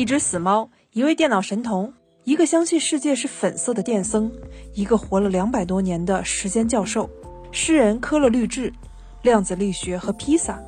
[0.00, 1.92] 一只死猫，一位电脑神童，
[2.24, 4.32] 一个相信世界是粉色的电僧，
[4.72, 7.06] 一个活了两百多年的时间教授，
[7.52, 8.72] 诗人科勒律治，
[9.20, 10.58] 量子力学和披萨，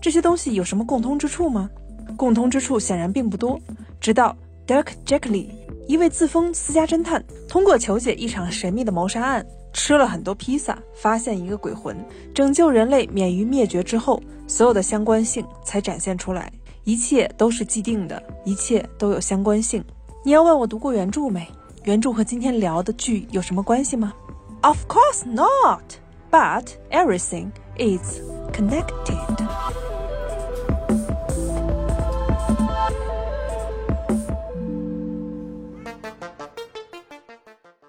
[0.00, 1.68] 这些东西有什么共通之处吗？
[2.16, 3.58] 共通之处显然并不多。
[4.00, 4.36] 直到
[4.68, 5.48] Dirk Gently，
[5.88, 11.96] 一位自封私家侦探，通过求解一场神秘的谋杀案，吃了很多披萨，发现一个鬼魂，
[12.32, 16.52] 拯救人类免于灭绝之后，所有的相关性才展现出来。
[16.86, 19.84] 一切都是既定的，一切都有相关性。
[20.24, 21.44] 你要问我读过原著没？
[21.82, 24.12] 原著和今天聊的剧有什么关系吗
[24.62, 25.82] ？Of course not.
[26.30, 28.20] But everything is
[28.52, 29.85] connected.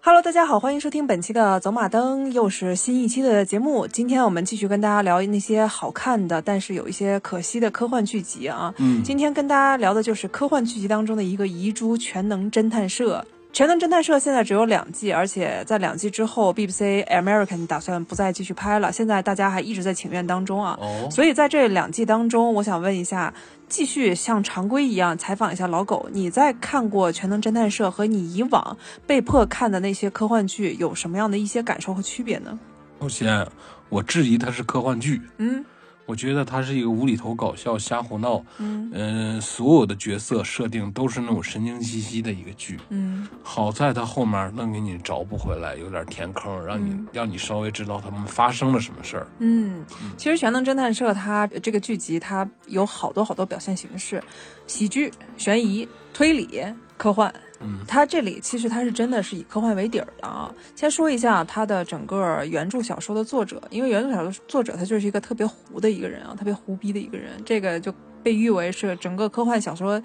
[0.08, 3.86] Hello，大家好，欢迎收听本期的走马灯，又是新一期的节目。
[3.86, 8.74] 今天我们继续跟大家聊那些好看的，但是有一些可惜的科幻剧集啊。
[8.78, 13.26] 嗯，今天跟大家聊的就是科幻剧集当中的一个遗珠——全能侦探社。
[13.58, 18.92] 全能侦探社现在只有两季，而且在两季之后，BBC American 打算不再继续拍了。
[18.92, 20.78] 现在大家还一直在请愿当中啊。
[20.80, 23.34] 哦，所以在这两季当中，我想问一下，
[23.68, 28.78] 继续像常规一样采访一下老狗，你在看过《全能侦探社》和你以往
[29.08, 32.60] 被迫看的那些科幻剧有什么样的一些感受和区别呢？
[33.02, 33.48] 首先
[33.90, 35.66] 我质疑它是科幻剧，嗯
[36.08, 42.80] 我觉得它是一个无厘头搞笑、瞎胡闹，嗯嗯、所有的角色设定都是那种神经兮兮的一个剧。
[42.90, 49.28] 嗯好在它后面能给你找补回来，有点填坑，让你、嗯让你稍微知道他们发生了什么事儿。
[49.40, 49.86] 嗯，
[50.18, 54.24] 其实《全能侦探社》它这个剧集它有好多好多表现形式，
[54.66, 56.64] 喜剧、悬疑、推理、
[56.98, 57.34] 科幻。
[57.60, 60.54] 嗯它这里其实它是真的是以科幻为底儿的啊。
[60.76, 70.02] 先说一下它的整个原著小说的作者，因为原著小说作者他就是一个特别胡的一个人啊，特别胡逼的一个人，这个就被誉为是整个科幻小说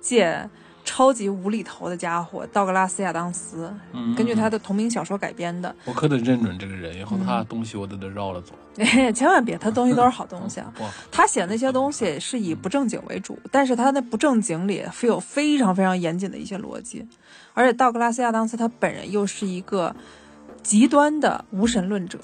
[0.00, 0.48] 界
[0.86, 5.74] 超级无厘头的家伙——道格拉斯·亚当斯，嗯，根据他的同名小说改编的。
[5.84, 8.54] 我可得认准这个人，以后他嗯的东西我都得绕了走。
[9.12, 10.72] 千万别，他东西都是好东西啊。
[10.80, 17.04] 哇，他写那些东西是以不正经为主，但是他那不正经里会有非常非常严谨的一些逻辑，
[17.52, 19.94] 而且道格拉斯·亚当斯他本人又是一个
[20.62, 22.18] 极端的无神论者，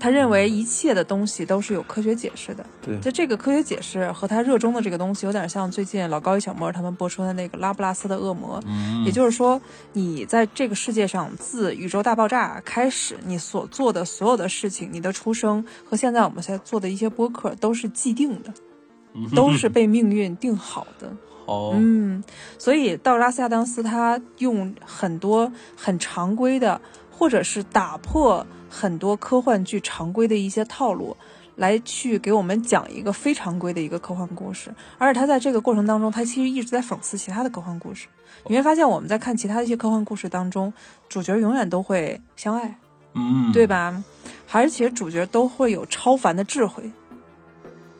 [0.00, 2.64] 他认为一切的东西都是有科学解释的。
[2.84, 9.60] 对，就这个科学解释和他热衷的这个东西，有点像最近老高与小莫他们播出的那个拉布拉斯的恶魔，嗯，也就是说，
[9.92, 18.52] 你在这个世界上，自宇宙大爆炸开始，你所做的所有的事情，你的出生和现在我们在做的一些播客都是既定的，
[19.14, 21.12] 嗯都是被命运定好的。
[21.44, 22.22] 好，嗯，
[22.56, 26.80] 所以道拉斯·亚当斯他用很多很常规的，
[27.12, 31.16] 或者是打破很多科幻剧常规的一些套路。
[31.56, 38.08] 来去给我们讲一个非常规的一个科幻故事，而且他在这个过程当中，他其实一直在讽刺其他的科幻故事。
[38.48, 40.72] 你会发现，我们在看其他的一些科幻故事当中，
[41.10, 42.78] 主角永远都会相爱，
[43.12, 44.02] 嗯，对吧？
[44.50, 46.90] 而且主角都会有超凡的智慧，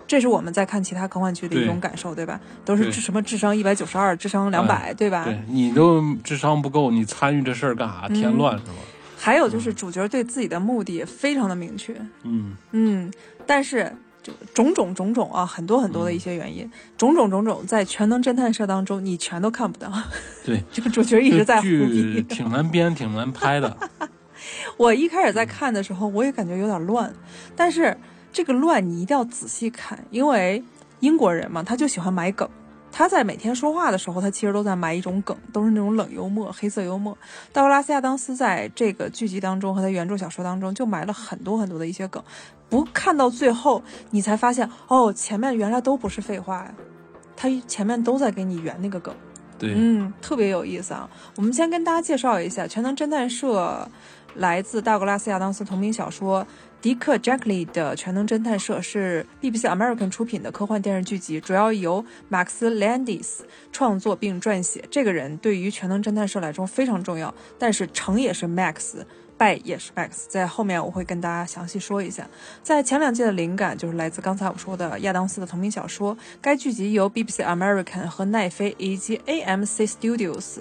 [0.07, 2.41] 这是我们在看其他科幻剧的一种感受，对吧？
[2.65, 5.25] 都是智什么智商一百九十二，智商两百、对吧？
[5.27, 8.09] 对你都智商不够，你参与这事儿干啥？
[8.09, 8.73] 添嗯乱是吧？
[9.23, 11.95] 还有就是主角对自己的目的非常的明确，
[12.25, 13.13] 嗯，嗯，
[13.47, 19.93] 但是就种种种种啊，很多很多的一些原嗯因，种种种种在全能侦探社当中你全都看不到，
[20.45, 22.23] 对， 这个主角一直在剧逼。
[22.23, 23.77] 挺难编，挺难拍的。
[24.77, 27.13] 我一开始在看的时候，我也感觉有点乱，
[27.55, 27.97] 但是
[28.33, 30.61] 这个乱你一定要仔细看，因为
[30.99, 32.49] 英国人嘛，他就喜欢埋梗。
[32.93, 37.17] 他在每天说话的时候，他其实都在埋一种梗，都是那种冷幽默、黑色幽默。
[37.53, 42.23] 道格拉斯·亚当斯在这个剧集当中和他原著小说当中就埋了很多很多的一些梗，
[42.69, 46.75] 不看到最后你才发现，哦，前面原来都不是废话呀，
[47.35, 49.15] 他前面都在给你圆那个梗。
[49.59, 51.09] 对，嗯，特别有意思啊！
[51.37, 53.89] 我们先跟大家介绍一下《全能侦探社》，
[54.35, 56.45] 来自道格拉斯·亚当斯同名小说。
[56.83, 64.85] 迪克·杰克利的《全能侦探社》是 BBC American 出品的科幻电视剧集，主要由马克思·兰迪斯创作并撰写。
[64.91, 68.97] 这个人对于《全能侦探社》来说非常重要，但是成也是 Max，
[69.37, 70.27] 败也是 Max。
[70.27, 72.29] 在后面我会跟大家详细说一下。
[72.65, 76.19] 在前两季的灵感就是来自刚才我说的亚当斯的同名小说。
[76.41, 80.59] 该剧集由 BBC American 和奈飞以及 AMC Studios。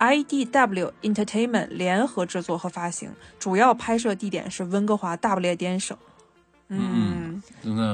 [0.00, 5.96] IDW Entertainment 联合制作和发行，主要拍摄地点是温哥华大不列颠省。
[6.68, 7.42] 嗯，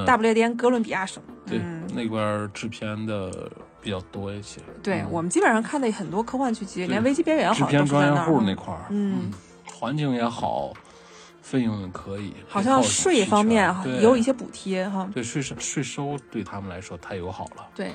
[0.05, 1.21] 大不列颠哥伦比亚省。
[1.45, 3.51] 对嗯，那边制片的
[3.81, 4.61] 比较多一些。
[4.81, 8.25] 对、嗯我们基本上看的很多科幻剧集，连危机边缘好制像都是在片专业那儿。
[8.25, 9.31] 户那块儿，嗯，
[9.65, 10.71] 环境也好，
[11.49, 15.09] 费用也可以，好像税方面对也有一些补贴哈。
[15.13, 17.65] 对税收税收对他们来说太友好了。
[17.73, 17.89] 对，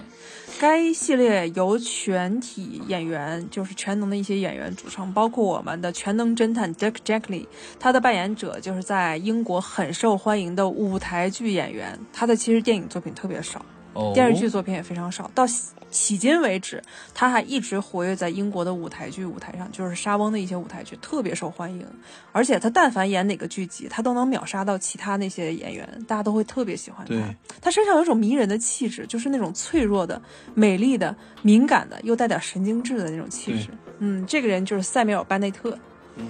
[0.59, 7.47] 该系列由全体演员，就是全能的一些演员组成，包括我们的全能侦探 Dick Jackley，
[7.79, 13.63] 他的扮演者就是在英国很受欢迎的舞台剧演员，他的其实电影作品特别少，
[13.93, 15.45] 哦，电视剧作品也非常少，到
[15.93, 16.83] 迄今为止，
[17.15, 21.87] 他还一直活跃在英国的舞台剧舞台上，就是莎翁的一些舞台剧特别受欢迎，
[22.33, 27.15] 而且他但凡演哪个剧集，他都能秒杀到其他那些演员，大家都会特别喜欢他。
[27.61, 30.21] 他身上有一种迷人的气质，就是那种脆弱的、
[30.55, 33.69] 美丽的、敏感的，又带点神经质的那种气质。
[33.99, 35.79] 嗯，这个人就是塞缪尔·班内特，
[36.17, 36.27] 嗯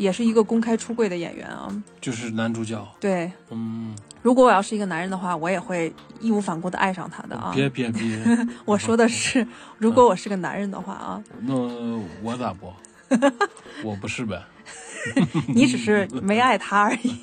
[0.00, 1.68] 也是一个公开出柜的演员啊。
[2.00, 7.52] 就是男主角，对，嗯，如果我要是一个男人的话，我也会义无反顾的爱上他的啊。
[7.54, 8.18] 别别别，
[8.64, 9.46] 我说的是，
[9.78, 11.54] 如果我是个男人的话啊，那
[12.22, 12.72] 我咋不？
[13.84, 14.42] 我不是呗？
[15.54, 17.16] 你只是没爱他而已。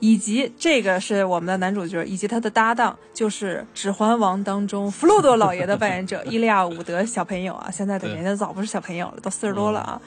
[0.00, 10.02] 以及这个是我们的男主角，以及他的搭档就是《指环王》当中弗洛多老爷的扮演者伊利亚伍德小朋友啊，现在的对人家早不是小朋友了，都四十多了啊。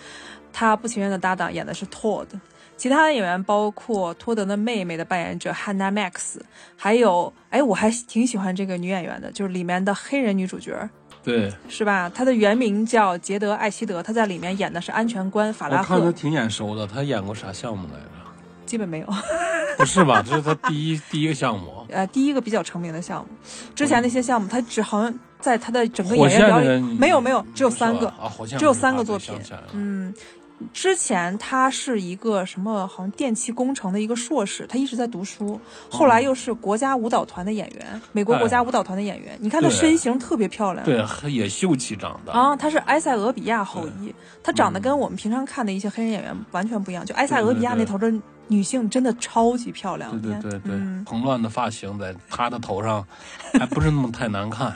[0.58, 2.28] 他不情愿的搭档演的是 Tod，，
[2.78, 6.40] 其他的演员包括托德的妹妹的扮演者汉娜· Max，，
[6.78, 10.90] 还有哎，我还挺喜欢这个女演员的，就是里面的黑人女主角，
[11.22, 12.10] 对，是吧？
[12.16, 18.10] 她的原名叫杰德·艾希德，她在里面演的是安全官法拉赫，我看他挺眼熟的，她演过啥项目来着？
[18.66, 19.08] 基本没有。
[19.78, 20.24] 不是吧？
[20.26, 21.86] 这是她第一第一个项目。
[21.90, 23.28] 呃，第一个比较成名的项目，
[23.76, 29.36] 之前那些项目，她只好像在他的整个演员表演没有没有，只有三个吧，啊，只有三个作品
[29.74, 30.14] 嗯。
[30.74, 35.60] 之前他是一个什么，好像电气工程的一个硕士，他一直在读书，
[35.90, 39.38] 后来又是国家舞蹈团的演员，美国国家舞蹈团的演员。
[39.40, 42.32] 你看他身形特别漂亮，对，很也秀气长得。
[42.32, 44.14] 啊，他是埃塞俄比亚后裔，
[44.44, 47.06] 他长得跟我们平常看的一些黑人演员完全不一样。
[47.06, 48.12] 就埃塞俄比亚那头的
[48.48, 53.06] 女性真的超级漂亮，对对对对，嗯，蓬乱的发型在她的头上，
[53.60, 54.76] 还不是那么太难看。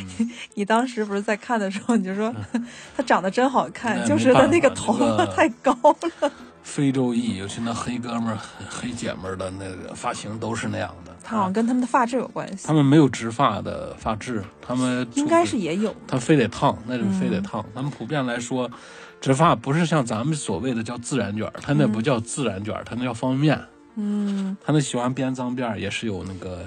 [0.54, 2.34] 你当时不是在看的时候，你就说
[2.96, 5.72] 她长得真好看，就是她那个头发太高
[6.20, 6.32] 了。
[6.62, 8.38] 非洲裔，尤其那黑哥们儿、
[8.68, 11.10] 黑姐们儿的那个发型都是那样的。
[11.22, 15.94] 他好像跟他们的发质有关系他，们没有直发的发质，他们应该是也有。
[16.06, 17.64] 他非得烫，那就非嗯得烫。
[17.74, 18.70] 他们普遍来说，
[19.20, 23.66] 直发不是像咱们所谓的叫自然卷儿，他那不叫自然卷儿，他那叫方便面。
[23.96, 26.66] 嗯，他那喜欢编脏辫儿也是有那个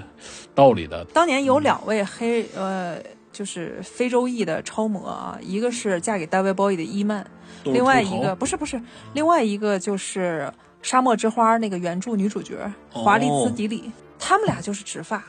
[0.54, 1.04] 道理的。
[1.06, 2.96] 当年有两位黑呃，
[3.32, 7.26] 就是非洲裔的超模啊，一个是嫁给大卫鲍伊的伊曼，
[7.64, 8.80] 另外一个不是不是，
[9.14, 10.46] 另外一个就是
[10.82, 12.56] 《沙漠之花》那个原著女主角
[12.90, 15.24] 华丽兹哦迪里，他们俩就是直发，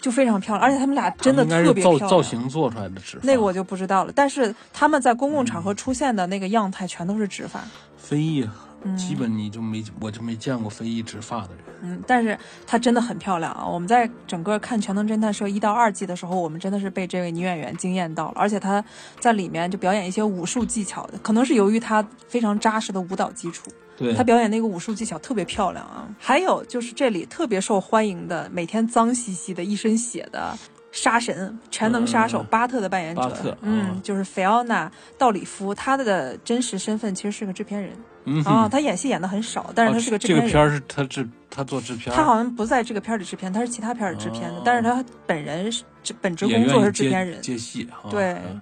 [0.00, 2.00] 就非常漂亮，而且他们俩真的特别漂亮。
[2.00, 3.26] 造造型做出来的直发。
[3.26, 7.60] 那个我就不知道了，但是他们在公共场合出现的那个样态全都是直发，
[7.96, 8.48] 非裔，
[8.82, 11.58] 嗯基本你就没我就没见过非裔直发的人。
[11.82, 13.66] 嗯，但是她真的很漂亮啊！
[13.66, 18.84] 我们在整个看《全能侦探社》一到二季的时候，我们真的是被这位女演员惊艳到了，而且她
[19.18, 23.70] 在里面就表演一些武术技巧，可能是由于她非常扎实的舞蹈基础，
[24.00, 26.08] 对，她表演那个武术技巧特别漂亮啊。
[26.18, 30.58] 还有就是这里特别受欢迎的，每天脏兮兮的一身血的。
[30.92, 37.92] 杀神、全能杀手嗯巴特的扮演者，嗯，嗯就是菲奥娜·道里夫，他的真实身份其实是个制片人
[38.24, 40.48] 嗯啊，哼，他演戏演的很少，但是哦他是个制片人。
[40.48, 47.40] 这个片儿是他制他做制片，他好像不在这个片儿里制片，他是其他片儿里制片的，哦但是他本人是这本职工作是制片人。
[47.40, 48.10] 接戏啊。
[48.10, 48.60] 对嗯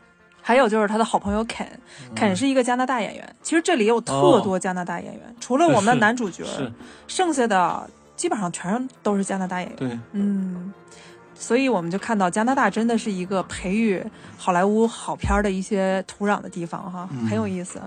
[0.48, 1.68] 还有就是他的好朋友肯，
[2.14, 3.36] 肯是一个加拿大演员。
[3.42, 6.42] 其实这里有特多加拿大演员，除了我们的男主角，
[7.06, 9.76] 剩下的基本上全都是加拿大演员。
[9.76, 10.72] 对，嗯，
[11.34, 14.02] 所以我们就看到加拿大真的是一个培育
[14.38, 17.78] 好莱坞好片儿的一些土壤的地方哈，嗯很有意思。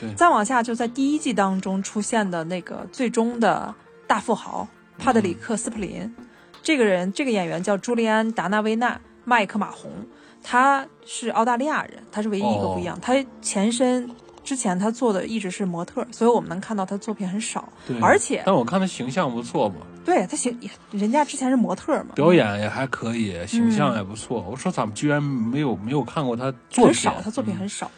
[0.00, 3.72] 对再往下就在第一季当中出现的那个最终的
[4.08, 4.66] 大富豪
[4.98, 6.12] 帕特里克斯普林，
[6.64, 9.88] 这个人这个演员叫朱利安达纳维纳麦克马洪，
[10.50, 13.12] 他是澳大利亚人，他是唯一一个不一样，他
[13.42, 14.08] 前身。
[14.44, 19.74] 之前他做的一直是模特，所以我们能看到他作品很少，对而且但我看他形象不错嘛，
[20.06, 20.58] 对他形，
[20.90, 24.42] 人家之前是模特嘛，表演也还可以，形象也不错。
[24.50, 27.90] 我说咱们居然没有没有看过他作品，很少，他作品很少。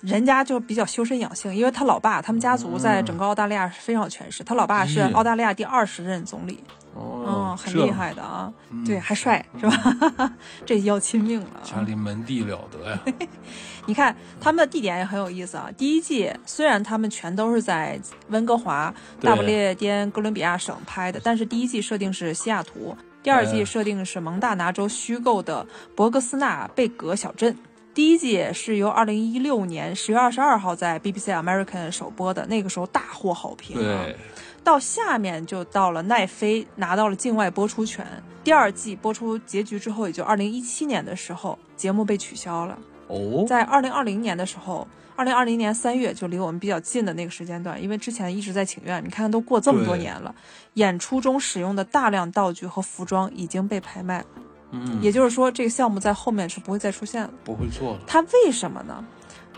[0.00, 4.44] 人家就比较修身养性，因为他老爸，他们家族在整个澳大利亚是非常有权势。
[4.44, 6.62] 他老爸是嗯澳大利亚第二十任总理，
[6.94, 8.52] 哦嗯，，很厉害的啊。
[8.70, 10.32] 嗯对，还帅是吧？
[10.66, 11.64] 这要亲命了啊。
[11.64, 13.00] 家里门第了得呀。
[13.86, 15.70] 你看他们的地点也很有意思啊。
[15.76, 17.98] 第一季虽然他们全都是在
[18.28, 27.56] 温哥华、大不列颠哥伦比亚省拍的，但是第一季设定是西雅图，第二季哎设定是蒙大拿州虚构的博格斯纳贝格小镇。
[27.96, 34.04] 第一季是由二零一六年十月二十二号在 BBC American 首播的，那个时候大获好评、啊。
[34.04, 34.14] 对，
[34.62, 38.06] 到下面就到了奈飞拿到了境外播出权，
[38.44, 42.78] 第二季播出结局之后，也就二零一七年的时候，节目被取消了。
[43.06, 44.86] 哦，在二零二零年的时候，
[45.16, 50.34] 二零二零年三月就离我们比较近的那个时间段，因为之前一直在请愿，你看都过这么多年了，
[50.74, 54.26] 演出中使用的大量道具和服装已经被拍卖了，
[54.72, 57.30] 嗯，也就是说，这个项目在后面是不会再出现了。
[57.44, 58.00] 不会做了。
[58.06, 59.04] 它为什么呢？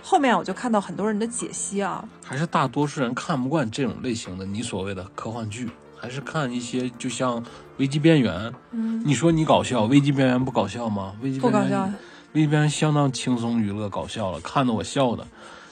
[0.02, 7.42] 后面我就看到很多人的解析啊，还是大多数人看不惯这种类型的你所谓的科幻剧，还是看一些就像
[7.76, 8.34] 《危机边缘》。
[8.70, 11.14] 嗯，你说你搞笑，《危机边缘》不搞笑吗？
[11.20, 11.92] 危机边缘不搞笑，
[12.32, 15.26] 危机边缘相当轻松娱乐搞笑了，看得我笑的。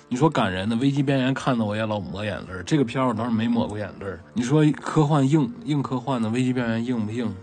[0.09, 4.21] 你说感人的《危机边缘》看得我也老抹眼泪儿，这个片儿我倒是没抹过眼泪儿。
[4.35, 7.35] 你说科幻硬硬科幻的《危机边缘》硬不硬？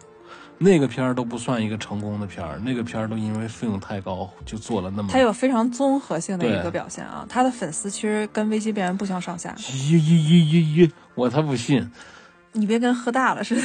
[0.58, 5.10] 那个片儿都不算一个成功的片儿，那个片儿都因为费用太高就做了那么。
[5.12, 9.54] 它有非常综合性的一个表现啊，他的粉丝其实跟危机边缘不相上下。
[9.58, 10.92] 咦咦咦咦咦！
[11.16, 11.92] 我才不信，
[12.54, 13.56] 你别跟喝大了似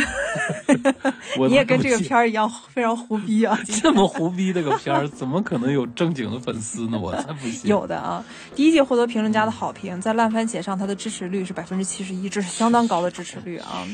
[0.83, 0.95] 的，
[1.39, 3.59] 我你也跟这个片儿一样非常胡逼啊。
[3.83, 6.99] 这么胡逼的个片儿，怎么可能有正经的粉丝呢？
[6.99, 7.69] 我才不信。
[7.71, 13.87] 有的啊，第一季获得评论家的好评，在烂番茄上它的支持率是百分之七十一，这是相当高的支持率啊。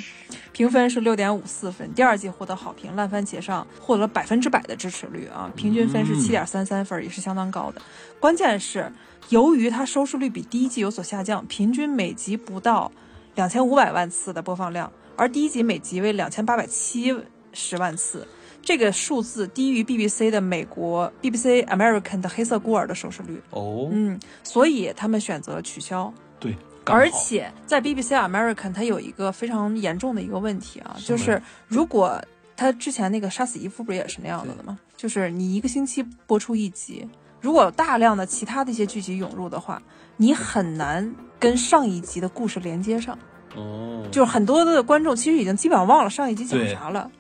[0.53, 7.83] 评分是六点五四分，第二季获得好评，烂番茄上获得了百分之百的支持率啊，平均分是嗯七点三三分，也是相当高的。
[8.21, 8.93] 关键是，
[9.31, 12.93] 由于它收视率比第一季有所下降，平均每集不到
[13.35, 17.15] 两千五百万次的播放量，而第一集每集为两千八百七
[17.53, 18.27] 十万次。
[18.63, 26.11] 这个数字低于 BBC 的美国 BBC American 的《黑色孤儿》的收视率，哦，嗯，所以他们选择取消。
[26.41, 32.19] 对，而且在 BBC American，它有一个非常严重的一个问题啊，是就是如果
[32.57, 34.79] 它之前那个杀死伊夫不是也是那样子的吗？
[34.97, 37.07] 就是你一个星期播出一集，
[37.43, 39.83] 如果有大量的其他的一些剧集涌入的话，
[40.17, 41.15] 你很难
[41.45, 43.19] 跟上一集的故事连接上。
[43.55, 47.11] 哦，就是很多的观众其实已经基本上忘了上一集讲啥了，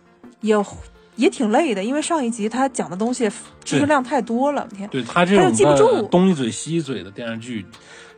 [0.40, 0.57] 也
[1.16, 3.31] 也挺累的，因为上一集他讲的东西
[3.62, 7.64] 知识量太多了，天，对他这种记不住东一嘴西一嘴的电视剧，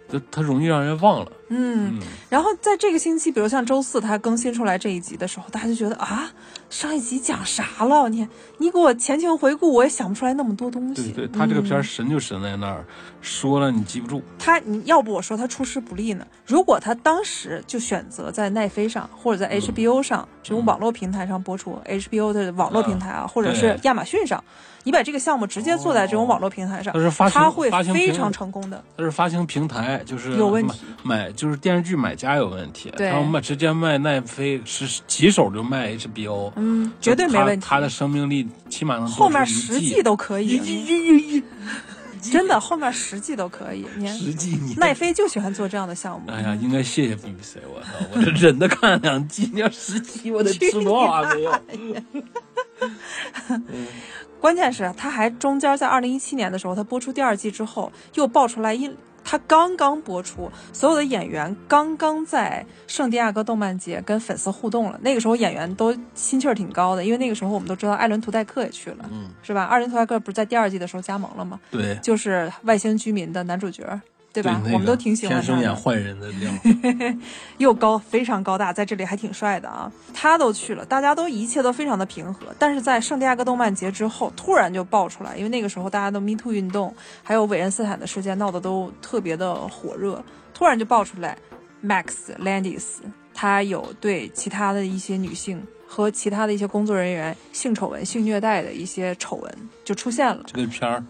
[0.09, 1.31] 他他容易让人忘了。
[1.49, 1.99] 嗯。
[1.99, 6.31] 嗯，然后在这个星期，比如像周四他更新出来这一集的时候，大家就觉得啊，
[6.69, 8.09] 上一集讲啥了？
[8.09, 8.27] 你
[8.59, 11.13] 你给我前情回顾，我也想不出来那么多东西。
[11.13, 12.85] 对对，他这个片神就神在那儿，
[13.21, 14.23] 说了你记不住。
[14.39, 16.27] 他你要不我说他出师不利呢？
[16.47, 24.43] 如果他当时就选择在奈飞上或者在嗯 HBO 上、这种网络平台上播出，HBO 的网络平台啊，或者是亚马逊上，
[24.85, 28.83] 你把这个项目直接做在这种网络平台上，它是发行他会非常成功的。
[28.97, 37.65] 它是发行平台就是有问题买买就是电视剧买家有问题，对他们卖直接卖奈飞是起手就卖 HBO，嗯，绝对没问题。
[37.69, 41.43] 他的生命力起码能后面十季都可以，一
[42.23, 43.87] 真的后面十季都可以。
[43.97, 46.29] 你看十季你奈飞就喜欢做这样的项目。
[46.29, 51.33] 哎呀，应该谢谢 BBC，我操，我这忍着看两季，你要十集我得吃多少啊？
[51.35, 51.53] 没有？
[54.41, 58.95] 关键是他还中间在二零一七年的时候，他播出第二季之后，又爆出来因
[59.29, 65.01] 他刚刚播出，所有的演员刚刚在圣地亚哥动漫节跟粉丝互动了。
[65.03, 69.65] 那个时候演员都心气儿挺高的，因为那个时候我们都知道艾伦图代克也去了，嗯，是吧？
[69.65, 71.59] 艾伦图代克不是在第二季的时候加盟了吗？
[71.73, 74.01] 对，就是外星居民的男主角，
[74.43, 74.61] 对吧？
[74.63, 75.75] 那个我们都挺喜欢他天生演。
[75.75, 76.51] 坏人的料，
[77.59, 79.91] 又高，非常高大，在这里还挺帅的啊。
[80.13, 82.47] 他都去了，大家都一切都非常的平和。
[82.59, 91.37] 但是在圣地亚哥动漫节之后，突然就爆出来，因为那个时候大家都 Me Too 运动，还有韦恩斯坦的事件闹得都特别的火热，突然就爆出来
[91.85, 92.07] ，Max
[92.39, 92.83] Landis
[93.35, 100.43] 他有对其他的一些女性和其他的一些工作人员性丑闻、性虐待的一些丑闻就出现了。
[100.47, 101.05] 这个片儿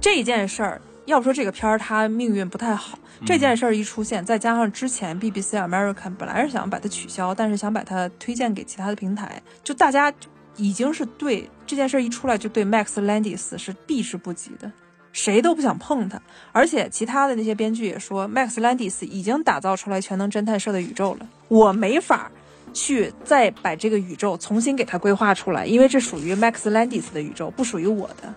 [0.00, 14.70] 这件事儿，要不说这个片儿它命运不太好，这件事儿一出现，再加上之前 BBC American 本来是想把它取消，但是想把它推荐给其他的平台，就大家就已经是对这件事儿一出来就对 Max Landis 是避之不及的。
[15.12, 16.20] 谁都不想碰他，
[16.52, 22.30] 而且其他的那些编剧也说，Max Landis 已经打造出来全能侦探社的宇宙了，我没法
[22.74, 28.34] 去再把这个宇宙重新给它规划出来，因为这属于 Max Landis 的宇宙，不属于我的。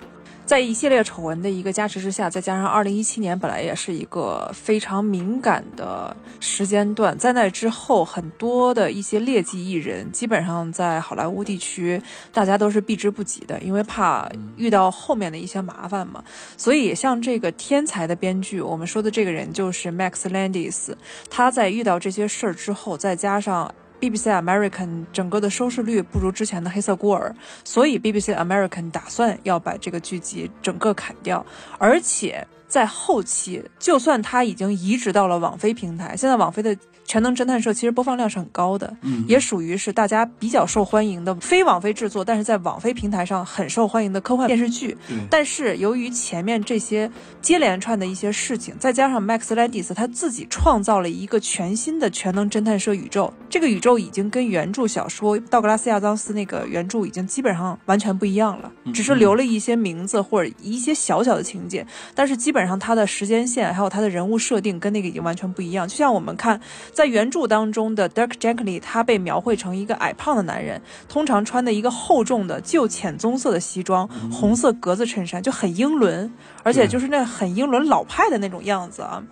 [0.50, 12.02] 在一系列丑闻的一个加持之下，再加上二零一七年本来也是一个非常敏感的时间段，在那之后，很多的一些劣迹艺人，基本上在好莱坞地区，
[12.34, 14.28] 大家都是避之不及的，因为怕
[14.58, 16.24] 遇到后面的一些麻烦嘛。
[16.58, 20.96] 所以，像这个天才的编剧，我们说的这个人就是 Max Landis，
[21.30, 31.46] 他在遇到这些事儿之后，再加上 BBC American 整个的收视率不如之前的《黑色孤儿》，所以 BBC American 打算要把这个剧集整个砍掉，
[31.78, 36.76] 而且在后期，就算它已经移植到了网飞平台，现在网飞的。
[37.10, 44.96] 全能侦探社其实播放量是很高的，嗯，也属于是大家比较受欢迎的非网飞制作，但是在网飞平台上很受欢迎的科幻电视剧。
[45.08, 47.10] 对但是由于前面这些
[47.42, 65.88] 接连串的一些事情，再加上 Max Landis 他自己创造了一个全新的全能侦探社宇宙，这个宇宙已经跟原著小说道格拉斯亚当斯那个原著已经基本上完全不一样了，嗯只是留了一些名字或者一些小小的情节，但是基本上它的时间线还有它的人物设定跟那个已经完全不一样。
[65.88, 66.62] 就像我们看
[67.00, 76.30] 在原著当中的 Dirk Gently，他被描绘成一个矮胖的男人，通常穿的一个厚重的旧浅棕色的西装，红色格子衬衫，就很英伦，
[76.62, 79.24] 而且就是那很英伦老派的那种样子啊。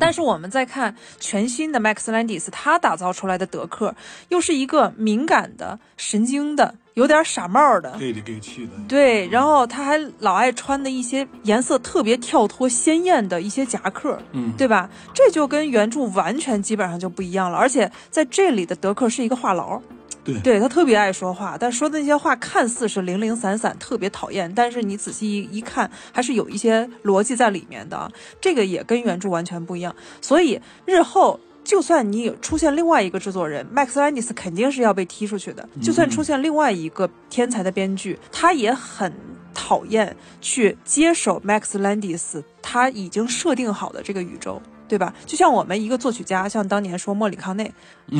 [0.00, 3.94] 但是我们再看全新的 Max Landis，他打造出来的德克，
[4.30, 14.90] 又是一个敏感的、神经的、有点傻帽的，给里给气的，对，然后他还老爱穿的一些颜色特别跳脱、鲜艳的一些夹克，嗯，对吧？
[15.14, 17.56] 这就跟原著完全基本上就不一样了。
[17.56, 19.80] 而且在这里的德克是一个话痨，
[20.24, 28.10] 对对他特别爱说话，但说的那些话看似是零零散散，特别讨厌，但是你仔细一一看，还是有一些逻辑在里面的。
[28.40, 31.38] 这个也跟原著完全不一样，所以日后。
[31.68, 35.68] 就算你有出现另外一个制作人，Max Landis 肯定是要被踢出去的。
[35.82, 39.12] 就算出现另外一个天才的编剧，他也很
[39.52, 45.12] 讨厌去接手 Max Landis 他已经设定好的这个宇宙，对吧？
[45.26, 47.70] 就像我们一个作曲家，像当年说莫里康内，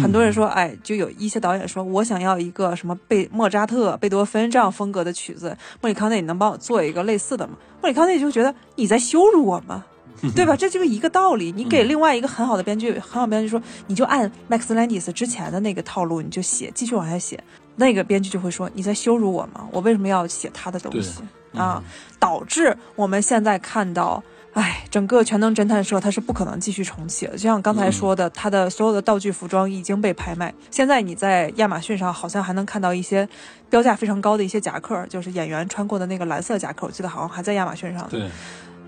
[0.03, 7.55] 很多人说，哎，就有一些导演说，我想要一个什么贝莫扎特、贝多芬这样风格的曲子，莫里康内，你能帮我做一个类似的吗？
[7.81, 9.87] 莫里康内就觉得你在羞辱我吗？
[10.35, 10.57] 对吧？
[10.57, 11.53] 这就是一个道理。
[11.53, 17.43] 你给另外一个很好的编剧，很好编剧说，你就按 Max Landis 之前的那个套路，你就写，继续往下写。
[17.77, 19.67] 那个编剧就会说，你在羞辱我吗？
[19.71, 21.23] 我为什么要写他的东西
[21.55, 21.83] 啊？
[22.19, 24.23] 导致我们现在看到。
[24.55, 27.33] 哎，整个全能侦探社它是不可能继续重启了。
[27.33, 30.53] 就像刚才说的，它的所有的道具服装已经被拍卖。
[30.69, 33.29] 现在你在亚马逊上好像还能看到一些
[33.71, 38.09] 标价非常高的一些夹克，就是演员穿过的那个蓝色夹克，我记得好像还在亚马逊上。
[38.09, 38.29] 对，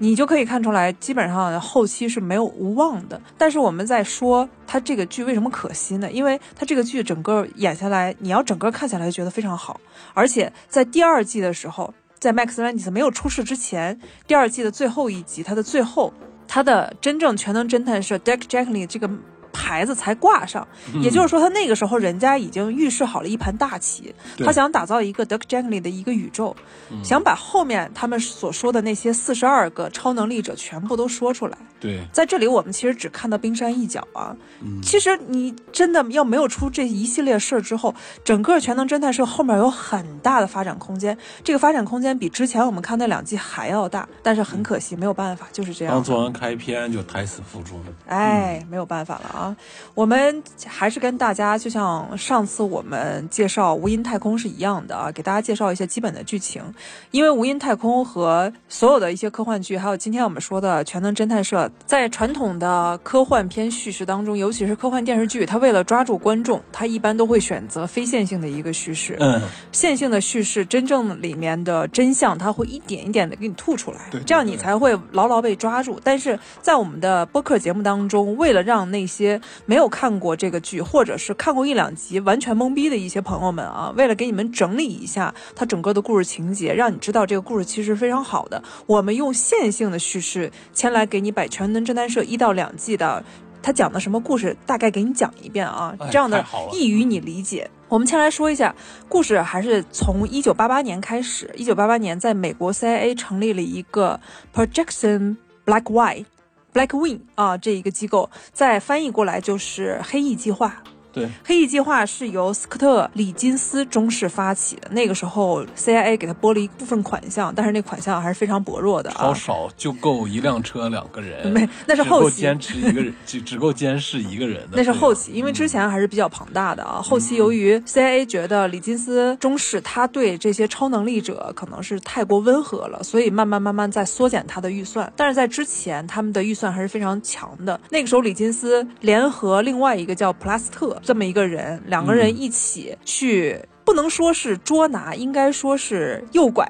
[0.01, 3.21] 你就可以看出来，基本上后期是没有无望的。
[3.39, 6.11] 但是我们在说它这个剧为什么可惜呢？
[6.11, 9.81] 因为它这个剧整个演下来，你要整个看下来觉得非常好，
[10.15, 11.95] 而且在第二季的时候。
[12.19, 16.13] 在 Max Landis 没有出事之前，第二季的最后一集，它的最后，
[16.47, 19.09] 他的真正全能侦探是 Deck Jackley 这个
[19.53, 20.67] 牌子才挂上，
[21.03, 26.55] 也就是说，他那个时候人家已经预示好了一盘大棋，他想打造一个 Duck Jackley 的一个宇宙，
[26.91, 31.57] 嗯、想把后面他们所说的那些四十二个超能力者全部都说出来。
[31.81, 34.37] 对，在这里我们其实只看到冰山一角啊。
[34.61, 41.17] 嗯、其实你真的要没有出这一系列事儿之后，整个全能侦探社后面有很大的发展空间。
[41.43, 45.95] 这个发展空间比之前我们看那两季还要大，但是很可惜，没有办法，就是这样。
[45.95, 49.57] 刚做完开篇就胎死腹中了，哎，没有办法了啊。
[49.95, 56.63] 我们还是跟大家就像上次我们介绍无垠太空是一样的啊，给大家介绍一些基本的剧情。
[57.11, 69.17] 因为无垠太空和所有的一些科幻剧，还有今天我们说的全能侦探社，在传统的科幻片叙事当中，尤其是科幻电视剧，它为了抓住观众，它一般都会选择非线性的一个叙事。
[69.21, 69.41] 嗯，
[69.73, 76.01] 线性的叙事，真正里面的真相，它会一点一点的给你吐出来，对对对这样你才会牢牢被抓住。
[76.05, 93.23] 但是在我们的播客节目当中，为了让那些没有看过这个剧，或者是看过一两集完全懵逼的一些朋友们啊，为了给你们整理一下它整个的故事情节，让你知道这个故事其实非常好的，我们用线性的叙事先来给你摆《全能侦探社》一到两季的。
[93.63, 96.43] 他讲的什么故事，大概给你讲一遍啊，哎这样的
[96.73, 97.71] 易于你理解。
[97.89, 98.75] 我们先来说一下
[99.07, 101.51] 故事，还是从一九八八年开始。
[101.55, 104.19] 一九八八年，在美国 CIA 成立了一个
[104.55, 106.25] Projection Black Wing
[106.73, 110.83] Black Wing 啊，这一个机构，再翻译过来就是黑翼计划。
[111.13, 114.89] 对，黑翼计划是由斯科特·里金斯中士发起的。
[114.91, 119.17] 那个时候，CIA 给他拨了一部分款项，但是那款项还是非常薄弱的啊。
[119.19, 124.77] 超少就够一辆车两个人， 没那是只够后期监视一个人，只只够监视一个人的。
[124.77, 127.01] 那是后期， 因为之前还是比较庞大的啊。
[127.03, 135.13] 后期由于 CIA 觉得里金斯中士他对这些超能力者可能是太过温和了，所以慢慢慢慢在缩减他的预算。
[135.17, 137.81] 但是在之前，他们的预算还是非常强的。
[137.91, 143.61] 那个时候，里金斯联合另外一个叫普拉斯特这么一个人，两个人一起去。
[143.83, 146.65] 不能说是捉拿，应该说是诱拐。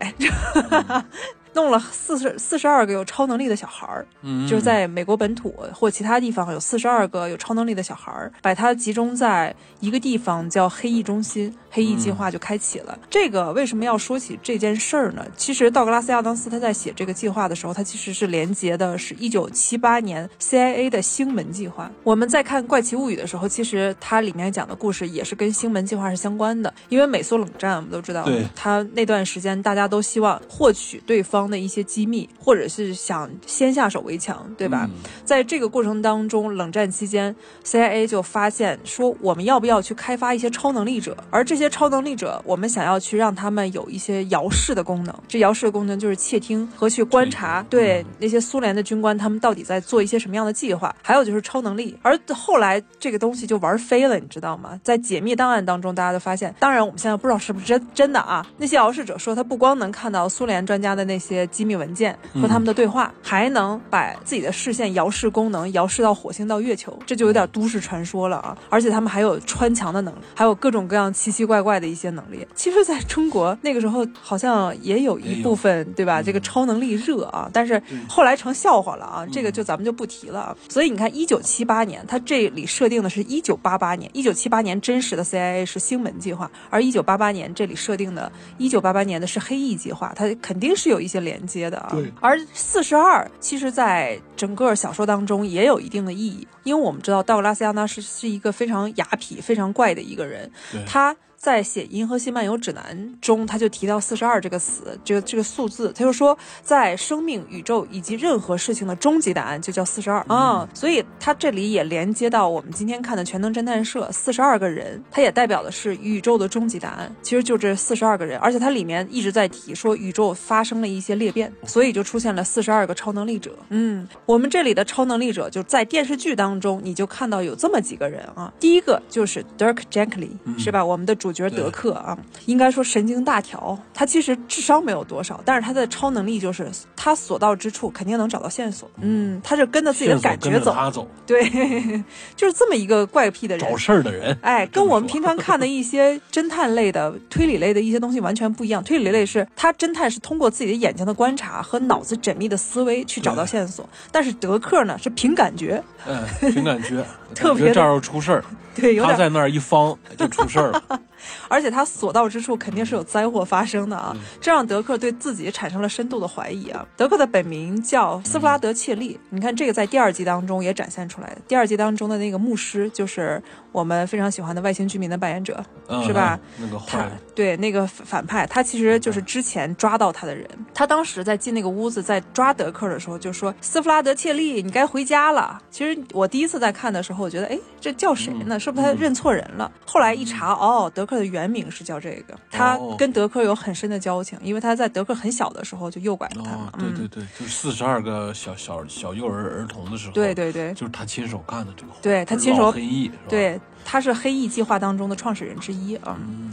[1.53, 12.99] 弄了四十四十二个有超能力的小孩儿，嗯，就是在美国本土或其他地方有四十二个有超能力的小孩儿，把它集中在一个地方叫黑翼中心，黑翼计划就开启了。
[13.09, 15.25] 这个为什么要说起这件事儿呢？
[15.37, 21.91] 其实道格拉斯亚当斯他在写这个计划的时候，他其实是连接的是一九七八年 CIA 的星门计划。
[22.03, 34.89] 我们在看《怪奇物语》的时候，其实它里面讲的故事也是跟星门计划是相关的，因为美苏冷战我们都知道对，他那段时间大家都希望获取对方的一些机密，或者是想先下手为强，对吧？
[34.93, 41.17] 嗯在这个过程当中，冷战期间，CIA 就发现说，我们要不要去开发一些超能力者？
[41.31, 45.15] 而这些超能力者，我们想要去让他们有一些遥视的功能。
[45.29, 50.95] 这遥视的功能就是窃听和去观察，对那些苏联的军官他们到底在做一些什么样的计划。
[51.03, 51.97] 还有就是超能力。
[52.03, 54.81] 而后来这个东西就玩飞了，你知道吗？
[54.83, 58.47] 在解密档案当中，大家都发现，当然我们现在不知道是不是真真的啊。
[58.57, 68.57] 那些遥视者说，他不光能看到苏联专家的那些机密文件和他们的对话，还能把自己的视线遥视功能遥视到火星到月球，这就有点都市传说了啊！
[68.69, 72.47] 而且他们还有穿墙的能力，还有各种各样奇奇怪怪的一些能力。
[72.55, 76.23] 其实，在中国那个时候好像也有一部分，对吧？
[76.23, 80.57] 这个超能力热啊，但是后来成笑话了啊，这个就咱们就不提了啊。
[80.69, 91.89] 所以你看，一九七八年，它这里设定的是一九八八年，一九七八年真实的 CIA 是星门计划，而一九八八年这里设定的，一九八八年的是黑翼计划，它肯定是有一些连接的啊。
[91.91, 100.49] 对而四十二其实在整个小说当中也有一定的意义，因为我们知道道格拉斯亚当是是一个非常雅痞、非常怪的一个人，
[100.87, 101.17] 他。
[101.41, 110.69] 在写《银河系漫游指南》中，他就提到四十二这个词，这个这个数字，他就说，在生命、宇宙以及任何事情的终极答案就叫四十二啊。
[110.75, 123.57] 所以他这里也连接到我们今天看的《全能侦探社》，四十二个人，它也代表的是宇宙的终极答案，其实就这四十二个人，而且它里面一直在提说宇宙发生了一些裂变，所以就出现了四十二个超能力者。
[123.71, 130.85] 嗯，我们这里的超能力者就在电视剧当中，你就看到有这么几个人啊，第一个就是 Dirk Jankly、是吧？
[130.85, 132.17] 我们的主角德克啊，
[132.47, 138.91] 应该说神经大条，他其实智商没有多少，但是他的超能力就是他所到之处肯定能找到线索。
[139.01, 141.43] 嗯，他是跟着自己的感觉走，他走，对，
[142.37, 143.77] 就是这么一个怪癖的人找。
[143.77, 148.85] 事儿的人，哎，跟我们平常看的一些侦探类的、推理类的一些东西完全不一样。
[148.85, 157.03] 推理类是他侦探是通过自己的眼睛的观察和脑子缜密的思维去找到线索，但是德克呢是凭感觉，嗯，凭感觉，
[157.35, 160.83] 特别这儿要出事儿，对，有点，他在那儿一方就出事儿了。
[161.49, 166.87] 而且他所到之处肯定是有灾祸发生的啊，这让德克对自己产生了深度的怀疑啊。
[166.97, 171.41] 德克的本名叫斯布拉德·切利，你看这个在第二集当中也展现出来的。
[171.49, 176.39] 第二集当中的那个牧师就是我们非常喜欢的外星居民的扮演者，嗯是吧？
[176.59, 180.49] 嗯那个他坏，对那个反反派，他其实就是之前抓到他的人。
[180.75, 188.59] 他当时在进那个屋子，在抓德克的时候，就说：“斯弗拉德·切利，你该回家了。”其实我第一次在看的时候，我觉得，哎，这叫谁呢？
[188.59, 189.71] 是不是他认错人了？
[189.87, 192.39] 后来一查，哦，德克的原名是叫这个。
[192.51, 206.17] 他哦跟德克有很深的交情，因为他在德克很小的时候就诱拐了他嘛哦。，对嗯对对，就是四十二个小小小幼儿儿童的时候，对对对就是他亲手干的这个活，对他亲手黑翼，对，他是黑翼计划当中的创始人之一啊。
[206.21, 206.51] 嗯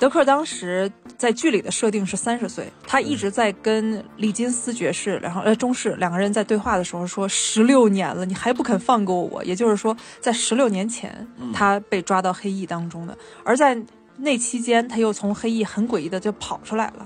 [0.00, 13.76] 德克当时在剧里的设定是三十岁，他一直在跟利金斯爵士，然后呃中士两个人在对话的时候说，十六年了，你还不肯放过我，也就是说，在十六年前他被抓到黑翼当中的，而在
[14.18, 17.04] 那期间他又从黑翼很诡异的就跑出来了，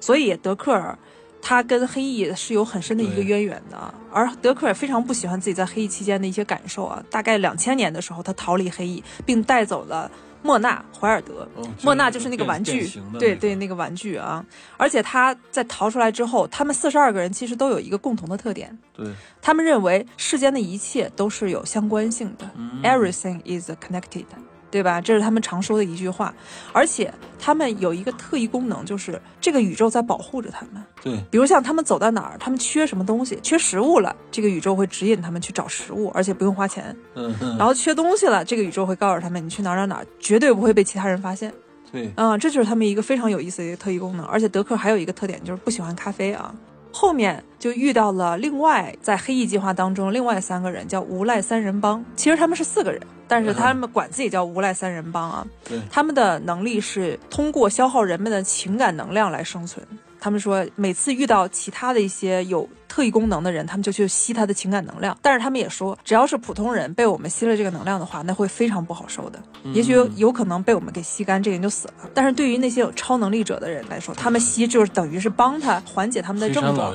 [0.00, 0.98] 所以德克尔。
[1.42, 7.02] 他跟黑翼是有很深的一个渊源的啊，而德克也非常不喜欢自己在黑翼期间的一些感受啊。
[7.10, 10.10] 大概两千年的时候，他逃离黑翼，并带走了
[10.42, 11.48] 莫娜·怀尔德。
[11.56, 12.86] 哦莫娜就是那个玩具
[13.18, 14.44] 对对，那个玩具啊。
[14.76, 19.06] 而且他在逃出来之后，他们四十二个人其实都有一个共同的特点，对，
[19.40, 24.24] 他们认为世间的一切都是有相关性的、嗯 e v e r y t h i n g is connected。
[24.70, 25.00] 对吧？
[25.00, 26.32] 这是他们常说的一句话，
[26.72, 30.82] 而且他们有一个特异功能，就是这个宇宙在保护着他们。
[31.02, 36.96] 对，比如像他们走到哪儿，他们缺什么东西，缺食物了，这个宇宙会指引他们去找食物，而且不用花钱。
[37.14, 41.52] 嗯嗯，然后缺东西了，这个宇宙会告诉他们，你去哪儿哪儿哪儿，绝对不会被其他人发现。
[41.90, 44.24] 对，嗯，这就是他们一个非常有意思的一个特异功能。
[44.26, 46.54] 而且德克还有一个特点，就是不喜欢咖啡啊。
[46.92, 52.04] 后面就遇到了另外在黑翼计划当中另外三个人，叫无赖三人帮。
[52.16, 55.46] 其实他们是四个人，但是他们管自己叫无赖三人帮啊。
[55.64, 59.86] 对他们的能力是通过消耗人们的情感能量来生存。
[60.18, 65.16] 他们说，每次遇到其他的一些有特异功能的人，他们就去吸他的情感能量。
[65.22, 69.40] 但是他们也说，只要是普通人被我们吸了这个能量的话，那会非常不好受的，
[69.72, 71.94] 也许有有可能被我们给吸干，这个人就死了。
[72.12, 76.92] 但是对于那些有超能力者的人来说，他们吸就是等于是帮他缓解他们的症状。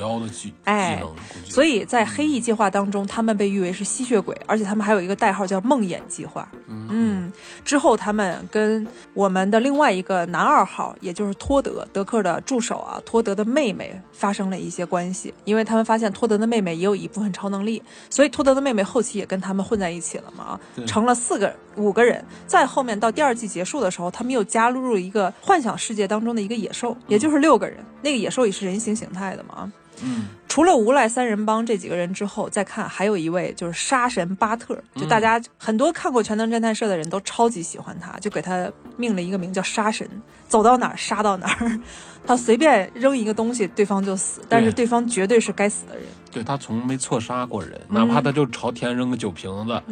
[0.64, 1.02] 哎
[1.48, 6.46] 所以在黑翼计划当中，他们被誉为是吸血鬼，而且他们还有一个代号叫梦魇计划。
[6.68, 7.32] 嗯，
[7.64, 22.22] 之后他们跟我们的另外一个男二号，也就是托德德克的助手啊，托德的妹妹发生了一些关系，因为他们发现托德的妹妹也有一部分超能力，所以托德的妹妹后期也跟他们混在一起了嘛，对成了四个五个人。
[22.46, 29.72] 再后面到第二季结束的时候，他们又加入了一个幻想世界当中的一个野兽，也就是六个人，那个野兽也是人形形态的嘛。
[30.02, 40.06] 嗯，除了无赖三人帮这几个人之后，再看还有一位就是杀神巴特，就大家很多看过《全能侦探社》的人都超级喜欢他，就给他命了一个名叫杀神，
[40.48, 41.80] 走到哪儿杀到哪儿，
[42.26, 46.04] 他随便扔一个东西，对方就死，但是对方绝对是该死的人。
[46.36, 49.82] 对他从没错杀过人，哪怕他就朝天扔个酒瓶子，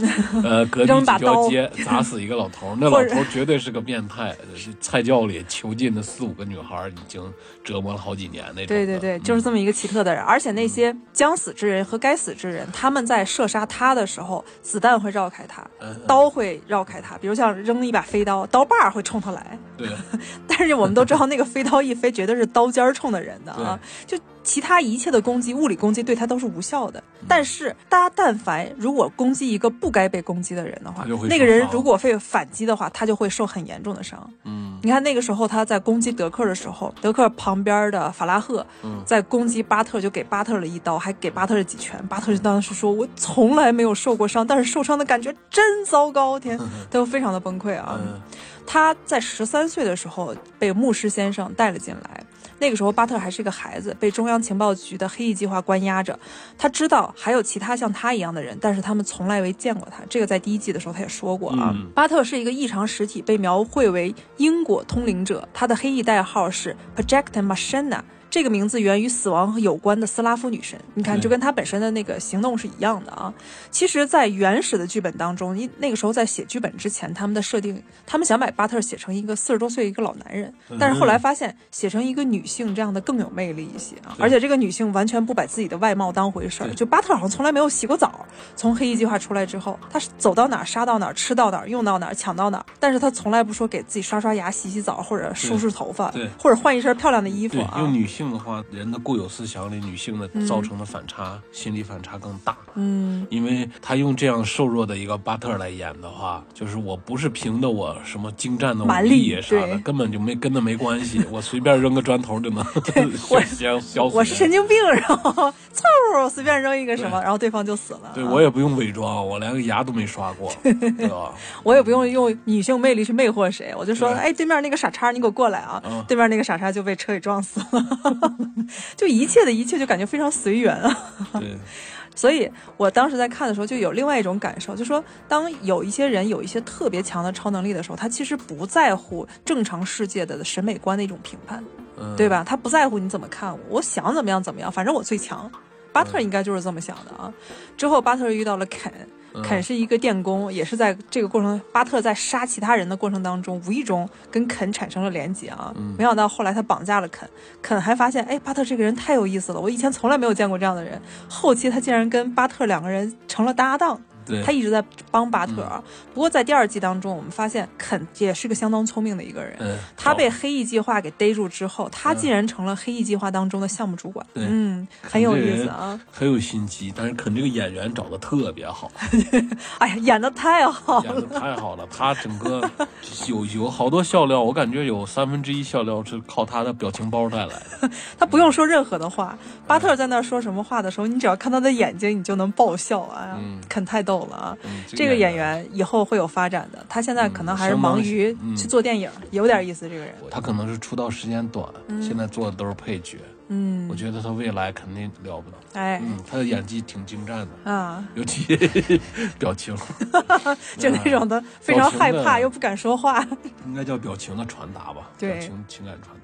[0.44, 4.36] 呃， 隔壁扔几条街砸死一个老头，那老头绝对是个变态。
[4.54, 7.22] 是菜窖里囚禁的四五个女孩，已经
[7.64, 8.66] 折磨了好几年那种。
[8.66, 19.58] 对对对，嗯就是这么一个奇特的人，而且那些将死之人和该死之人，他们在射杀他的时候，子弹会绕开他，嗯刀会绕开他，比如像扔一把飞刀，刀把儿会冲他来。
[19.78, 19.88] 对，
[20.46, 23.80] 但是我们都知道，那个飞刀一飞，绝对是刀尖冲的人的啊！
[24.06, 27.00] 就其他一切的攻击，物理攻击对他都是无效的。
[27.00, 34.30] 嗯但是，大家但凡如果攻击一个不该被攻击的人的话那个人如果被反击的话，他就会受很严重的伤。
[34.44, 41.98] 嗯，你看那个时候他在攻击德克的时候，德克旁边的法拉赫嗯在攻击巴特，就给巴特了一刀，还给巴特了几拳。
[42.06, 46.58] 巴特就当时说：“我从来没有受过伤，但是受伤的感觉真糟糕，天，
[46.90, 47.98] 他就非常的崩溃啊。
[47.98, 48.20] 嗯
[48.66, 52.24] 他在十三岁的时候被牧师先生带了进来。
[52.58, 56.18] 那个时候，巴特还是个孩子，被中央情报局的黑翼计划关押着。
[56.56, 60.02] 他知道还有其他像他一样的人，但是他们从来没见过他。
[60.08, 61.72] 这个在第一季的时候他也说过啊。
[61.74, 65.48] 嗯巴特是一个异常实体，被描绘为因果通灵者。
[65.52, 68.00] 他的黑翼代号是 Project Machina。
[68.34, 73.32] 这个名字源于死亡和有关的斯拉夫女神，你看，就跟她本身的那个行动是一样的啊。
[73.70, 84.16] 其实，在原始的剧本当中，因那个时候在写剧本之前，他们的设定，他们想把巴特写成一个四十多岁一个老男人，但是后来发现写成一个女性这样的更有魅力一些啊。
[84.18, 88.26] 而且这个女性完全不把自己的外貌当回事儿，就巴特好像从来没有洗过澡。
[88.56, 97.78] 从黑衣计划出来之后，他走到哪儿杀到哪儿，吃到哪儿用到哪儿，抢到哪儿，但是他从来不说给自己刷刷牙、洗洗澡或者梳梳头发对，或者换一身漂亮的衣服，啊。
[97.78, 102.56] 用女性的话，人的固有思想里，女性的造成的反差，心理反差更大。
[102.74, 112.64] 嗯，因为他用这样瘦弱的一个巴特来演的话，就是我不是凭的我什么精湛的武蛮力艺啥的，根本就没跟他没关系，我随便扔个砖头就能
[113.30, 118.12] 我消消死我是神经病，然后嗖随便扔一个什么，然后对方就死了。
[118.14, 121.32] 对啊我也不用伪装，我连个牙都没刷过， 对吧？
[121.62, 125.80] 我也不用用女性魅力去魅惑谁，我就说，哎，对面那个傻叉，你给我过来啊！
[125.84, 128.03] 嗯对面那个傻叉就被车给撞死了，
[128.96, 130.96] 就一切的一切就感觉非常随缘啊。
[131.34, 131.56] 对，
[132.14, 141.62] 所以我当时在看的时候，就有另外一种感受，就说当有一些人有一些特别强的超能力的时候，他其实不在乎正常世界的审美观的一种评判，
[141.98, 142.28] 嗯，对？
[142.28, 142.44] 吧？
[142.44, 145.50] 他不在乎你怎么看我，我想怎么样怎么样，反正我最强。
[145.92, 147.32] 巴特应该就是这么想的啊。
[147.76, 148.92] 之后巴特遇到了肯，
[149.42, 155.74] 肯是一个电工，也是在这个过程，巴特在杀其他人的过程当中，无意中跟肯产生了连结啊。
[155.98, 157.28] 没想到后来他绑架了肯，
[157.60, 161.00] 肯还发现，哎，巴特这个人太有意思了，我以前从来没有见过这样的人。
[161.28, 164.00] 后期他竟然跟巴特两个人成了搭档。
[164.26, 165.82] 对，他一直在帮巴特啊。
[166.12, 169.56] 不过在第二季当中，我们发现肯也是个相当聪明的一个人。
[169.60, 174.24] 嗯，他被黑翼计划给逮住之后，他竟然成了黑翼计划当中的项目主管。
[174.32, 175.98] 对嗯，很有意思啊！
[176.10, 178.90] 很有心机，但是肯这个演员找的特别好，
[179.78, 181.28] 哎呀，演的太好了演。
[181.28, 181.86] 的太好了。
[181.90, 182.68] 他整个
[183.28, 187.90] 有有好多笑料，我感觉有三分之一笑料是靠他的表情包带来的。
[188.18, 193.36] 他不用说任何的话，巴特在那说什么话的时候，你只要看他的眼睛，你就能爆笑啊！
[193.38, 194.56] 嗯肯太逗了啊！
[194.62, 199.88] 嗯，这个演员以后会有发展的，他现在可能还是忙于嗯去做电影，有点意思。
[199.88, 201.66] 这个人，他可能是出道时间短，
[202.00, 203.18] 现在做的都是配角。
[203.48, 205.56] 嗯我，觉得他未来肯定了不得。
[205.78, 208.56] 哎嗯，他的演技挺精湛的，啊，尤其
[209.38, 209.76] 表情，
[210.78, 213.22] 就那种的非常害怕又不敢说话。
[213.66, 215.10] 应该叫表情的传达吧？
[215.18, 216.16] 对表情情感传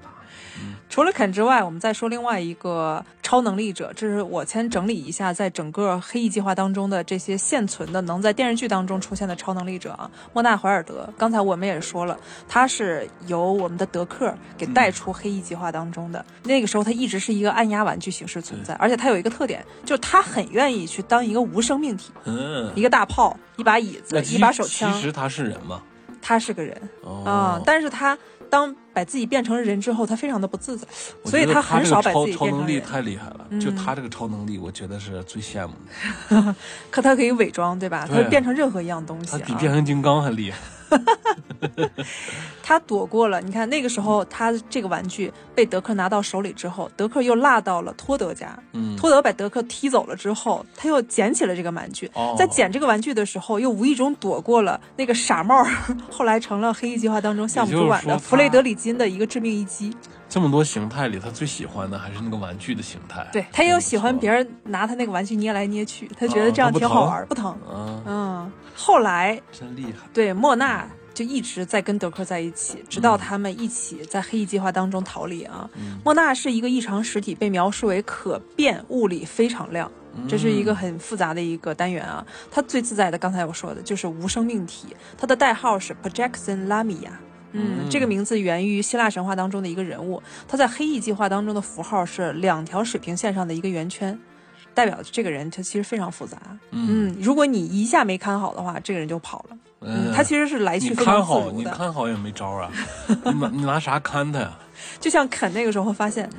[0.89, 10.09] 除了肯之外，我们再说另外一个超能力者，这是我先整理一下，在整个黑翼计划当中的这些现存的能在电视剧当中出现的超能力者啊。
[10.33, 16.23] 莫纳怀尔德，刚才我们也说了，他是由我们的德克给带出黑翼计划当中的。
[16.43, 25.81] 那个时候他一直是一个按压玩具形式存在，而且他有一个特点，就是他很愿意去当一个无生命体，嗯，一个大炮，一把椅子一把手枪其，实他是人吗？
[26.23, 28.15] 他是个人哦，啊、但是他
[28.51, 30.87] 当把自己变成人之后，他非常的不自在，
[31.25, 33.03] 所以他很少把自己超能力变成人。
[33.03, 35.73] 太厉害了，嗯就他这个超能力，我觉得是最羡慕
[36.29, 36.55] 的。
[36.91, 38.05] 可他可以伪装，对吧？
[38.07, 39.39] 他变成任何一样东西、啊。
[39.39, 40.59] 他比变形金刚还厉害。
[42.63, 43.41] 他躲过了。
[43.41, 48.57] 你看那个时候，他这个玩具被德克拿到手里之后，德克又落到了托德家。
[48.73, 52.09] 嗯，托德把德克踢走了之后，他又捡起了这个玩具。
[52.13, 55.67] 哦在捡这个玩具的时候，又无意中躲过了那个傻帽儿，
[56.09, 59.95] 后来成了黑衣计划当中项目主管的弗雷德里金的一个致命一击。
[60.31, 63.27] 这么多形态里，他最喜欢的还是那个玩具的形态。
[63.33, 64.49] 对他也有喜欢别人。
[64.63, 67.53] 拿他那个玩具捏来捏去，他觉得哦这样挺好玩儿，不疼。
[67.69, 70.07] 嗯，嗯，后来真厉害。
[70.13, 75.69] 对莫娜就一直在跟德克在一起，直到他们一起在黑翼计划当中逃离啊。
[75.75, 79.91] 嗯莫娜是一个异常实体，被描述为可变物理非常量。
[80.29, 87.11] 这是一个很复杂的一个单元啊，它最自在的，刚才我说的就是无生命体，它的代号是 Projection Lamia。
[87.51, 94.17] 嗯，嗯这个名字源于希腊神话当中的一个人物，他在黑翼计划当中的符号是两条水平线上的一个圆圈，
[94.73, 96.37] 代表这个人他其实非常复杂。
[96.71, 99.57] 嗯嗯，如果你一下没看好的话，这个人就跑了。
[99.81, 101.63] 嗯，他其实是来去非常自看好，你。
[101.63, 102.71] 看好也没招啊。
[103.25, 104.57] 你拿你拿啥看他呀？
[104.99, 106.29] 就像肯那个时候发现，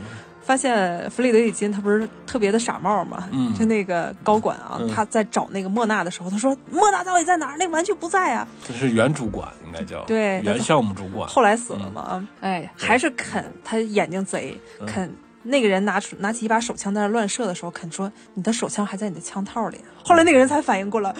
[0.42, 7.56] 发现弗里德里金他不是特别的傻帽嘛，嗯就那个高管啊，嗯他在找那个莫娜的时候，他说莫娜到底在哪儿？
[7.58, 8.46] 那个玩具不在啊。
[8.66, 11.28] 这是原主管，应该叫对原项目主管。
[11.28, 15.14] 后来死了嘛，哎，还是肯他眼睛贼，嗯肯。
[15.44, 21.12] 那个人拿出拿起一把手枪在那乱射的时候，肯说：“你的手枪还在你的枪套里。”后来那个人才反应过来，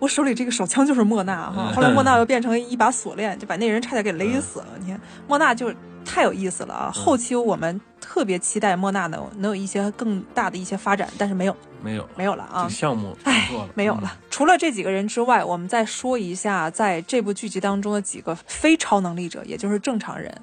[0.00, 1.68] 我手里这个手枪就是莫娜哈。
[1.68, 4.66] 嗯后来莫娜又变成一把锁链，就把那人差点给勒死了。
[4.80, 5.72] 你看莫娜就
[6.04, 6.90] 太有意思了啊！
[6.94, 12.68] 后期我们特别期待莫娜能能有一些更大的一些发展，但是没有没有没有了啊。
[12.68, 14.18] 项目唉，没有了。
[14.30, 20.34] 除了这几个人之外，我们再说一下在这部剧集当中的几个非超能力者，也就是正常人。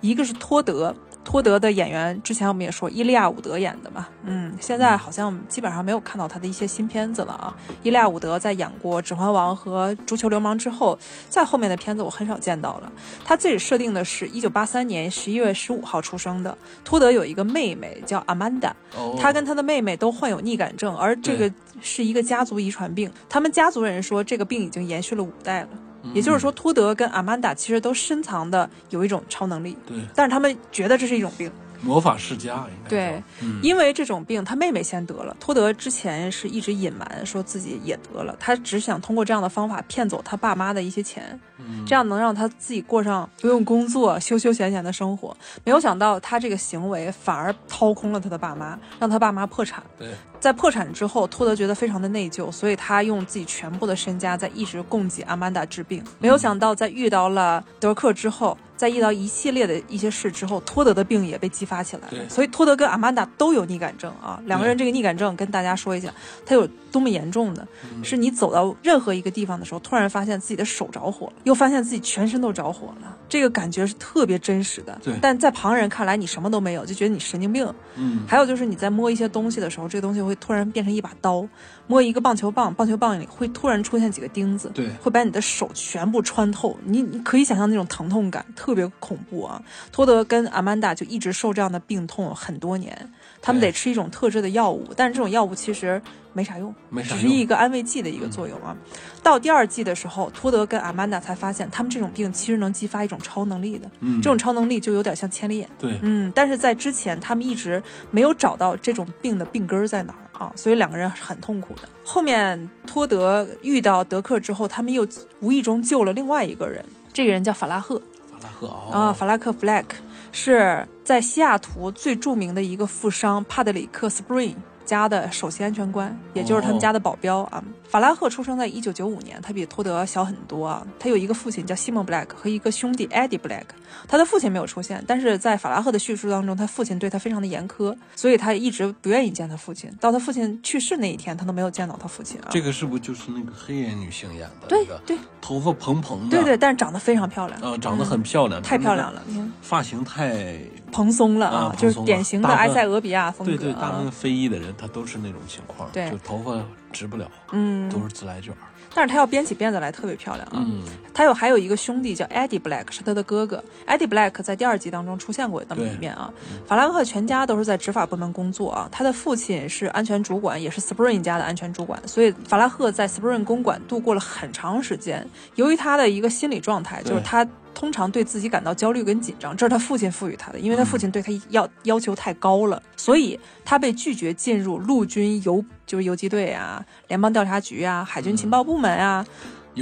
[0.00, 0.94] 一个是托德，
[1.26, 7.52] 托德的演员之前我们也说伊利亚伍德演的嘛，嗯，现在好像基本上没有看到他的一些新片子了啊。
[7.82, 10.96] 伊利亚伍德在演过《指环王》和《足球流氓》之后，
[11.28, 12.92] 在后面的片子我很少见到了。
[13.24, 16.56] 他自己设定的是一九八三年十一月十五号出生的。
[16.84, 23.10] 托德有一个妹妹叫阿曼达，哦他跟他的妹妹都患有逆感症，而这个是一个家族遗传病。
[23.28, 25.68] 他们家族人说这个病已经延续了五代了，
[26.06, 31.50] 嗯也就是说，托德跟阿曼达其实都深藏的有一种超能力，对但是他们觉得这是一种病。
[31.82, 35.36] 魔法世家应该对，嗯，因为这种病，他妹妹先得了。
[35.38, 41.55] 托德之前是一直隐瞒，说自己也得了，他只想通过这样的方法骗走他爸妈的一些钱，嗯
[41.86, 45.36] 这样能让他自己过上不用工作、休休闲闲的生活。
[45.64, 49.82] 没有想到他这个行为反而掏空了他的爸妈，让他爸妈破产。
[49.98, 50.08] 对，
[50.40, 56.02] 在破产之后，托德觉得非常的内疚，所以他用自己全部的身家在一直供给阿曼达治病。
[56.18, 62.10] 没有想到，在遇到了德克之后，在遇到一系列的一些事之后，托德的病也被激发起来了。
[62.10, 64.40] 对所以托德跟阿曼达都有逆感症啊。
[64.46, 66.12] 两个人这个逆感症跟大家说一下，
[66.44, 74.98] 他有多么严重的，嗯是你走到任何一个地方的时候，突然发现自己的手着火了，又发现自己全身都着火了，这个感觉是特别真实的。
[75.04, 77.64] 对但在旁人看来，你什么都没有，就觉得你神经病。
[77.94, 81.46] 嗯，还有就是你在摸一些东西的时候，这个东西会突然变成一把刀；
[81.86, 86.76] 摸一个棒球棒，棒球棒里会突然出现几个钉子，对会把你的手全部穿透。
[86.82, 89.62] 你你可以想象那种疼痛感，特别恐怖啊！
[89.92, 96.02] 托德跟阿曼达就一直受这样的病痛很多年，他们得吃一种特制的药物，但是这种药物其实
[96.36, 98.76] 没啥用，没啥用只是一个安慰剂的一个作用啊。
[99.22, 105.66] 到第二季的时候，托德跟阿曼达才发现，他们这种病其实能激发一种超能力的，嗯这种超能力就有点像千里眼。
[105.78, 111.88] 对，嗯，但是在之前他们一直没有找到这种病的病根儿在哪儿啊，所以两个人很痛苦的。
[112.04, 115.08] 后面托德遇到德克之后，他们又
[115.40, 117.98] 无意中救了另外一个人，这个人叫法拉赫
[118.30, 119.86] 法拉赫哦啊，法拉克 （Flack）
[120.30, 124.54] 是在西雅图最著名的一个富商帕德里克 （Spring）
[124.86, 127.62] 家的首席安全官，也就是他们家的保镖啊。
[127.88, 130.84] 法拉赫出生在一九九五年，他比托德小很多啊。
[130.98, 133.74] 他有一个父亲叫西蒙·布莱克和一个兄弟艾迪·布莱克。
[134.08, 139.90] 他的父亲没有出现，但是在法拉赫的叙述当中，他父亲对他非常的严苛，所以他一直不愿意见他父亲。
[140.00, 142.48] 到他父亲去世那一天，他都没有见到他父亲啊。
[142.50, 144.66] 这个是不是就是那个黑人女性演的？
[144.68, 149.22] 对那个对头发蓬蓬的，对对，但是长得非常漂亮，呃，长得很漂亮，太漂亮了，
[149.62, 150.58] 发型太
[150.92, 154.10] 蓬松了啊就是典型的埃塞俄比亚风格对对，大部啊分。
[154.10, 156.60] 非裔的人他都是那种情况，对就头发
[156.92, 158.58] 直不了，嗯，都是自来卷儿。
[158.96, 160.54] 但是他要编起辫子来特别漂亮啊。
[160.54, 160.80] 嗯，
[161.12, 163.62] 他有还有一个兄弟叫 Eddie Black，是他的哥哥。
[163.86, 166.32] Eddie Black 在第二集当中出现过那么一面啊。
[166.66, 168.88] 法拉赫全家都是在执法部门工作啊。
[168.90, 175.28] 他的父亲是安全主管，也是 Spring 家的安全主管，所以法拉赫在 Spring 公馆度过了很长时间。
[175.56, 177.46] 由于他的一个心理状态，就是他。
[177.76, 189.24] 通常对自己感到焦虑跟紧张，这是他父亲赋予他的，因为他父亲对他要、要求太高了，所以他被拒绝进入陆军游就是游击队啊、联邦调查局啊、海军情报部门啊，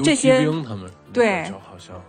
[0.04, 2.00] 这些兵他们对好像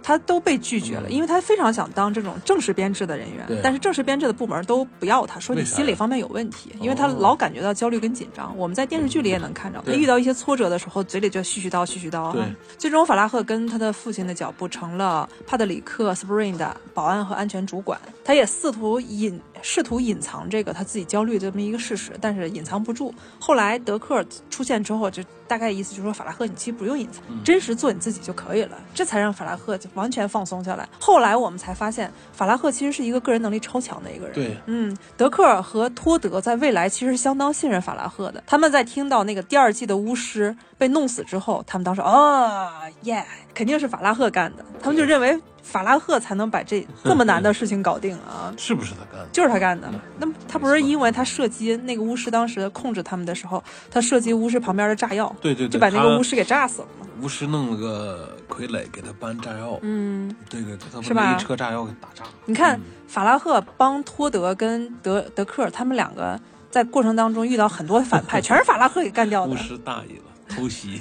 [0.00, 1.12] 他都被拒绝了，嗯。
[1.12, 7.16] 因为他非常想当这种正式编制的人员对，但是正式编制的部门都不要他，说你心理方面有问题，因为他哦。
[7.18, 8.56] 老感觉到焦虑跟紧张。
[8.56, 12.48] 我们在电视剧里也能看到，他遇到一些挫折的时候，嘴里就絮絮叨絮絮叨对啊。
[12.78, 23.14] 最终，法拉赫跟他的父亲的脚步成了帕特里克 Spring 的保安和安全主管，他也试图隐试图隐藏这个他自己焦虑的这么一个事实，但是隐藏不住。
[23.38, 30.88] 后来德克尔出现之后，就大概意思就是说，法拉赫你其实不用隐藏，嗯真实做你自己就可以了，这才让法拉赫就完全放松下来。
[31.00, 34.34] 后来我们才发现，法拉赫其实是一个个人能力超强的一个人。
[34.34, 38.42] 对嗯，德克尔和托德在未来其实是相当信任法拉赫的。
[38.46, 42.70] 他们在听到那个第二季的巫师被弄死之后，他们当时哦
[43.02, 44.64] 耶，肯定是法拉赫干的。
[44.82, 45.38] 他们就认为
[45.70, 48.52] 法拉赫才能把这 这么难的事情搞定啊。
[48.58, 49.28] 是不是他干的？
[49.32, 49.88] 就是他干的。
[50.18, 57.06] 那么他不是因为他射击那个巫师当时控制他们的时候，他射击巫师旁边的炸药，对对对，就把那个巫师给炸死了吗。
[57.20, 62.30] 巫师弄了个傀儡给他搬炸药，嗯，对对，他是吧把那一车炸药给打炸了。
[62.46, 66.38] 你看、嗯法拉赫帮托德跟德德克他们两个
[66.70, 69.56] 在过程当中遇到很多反派， 全是法拉赫给干掉的巫。
[69.56, 71.00] 师大意了，偷袭。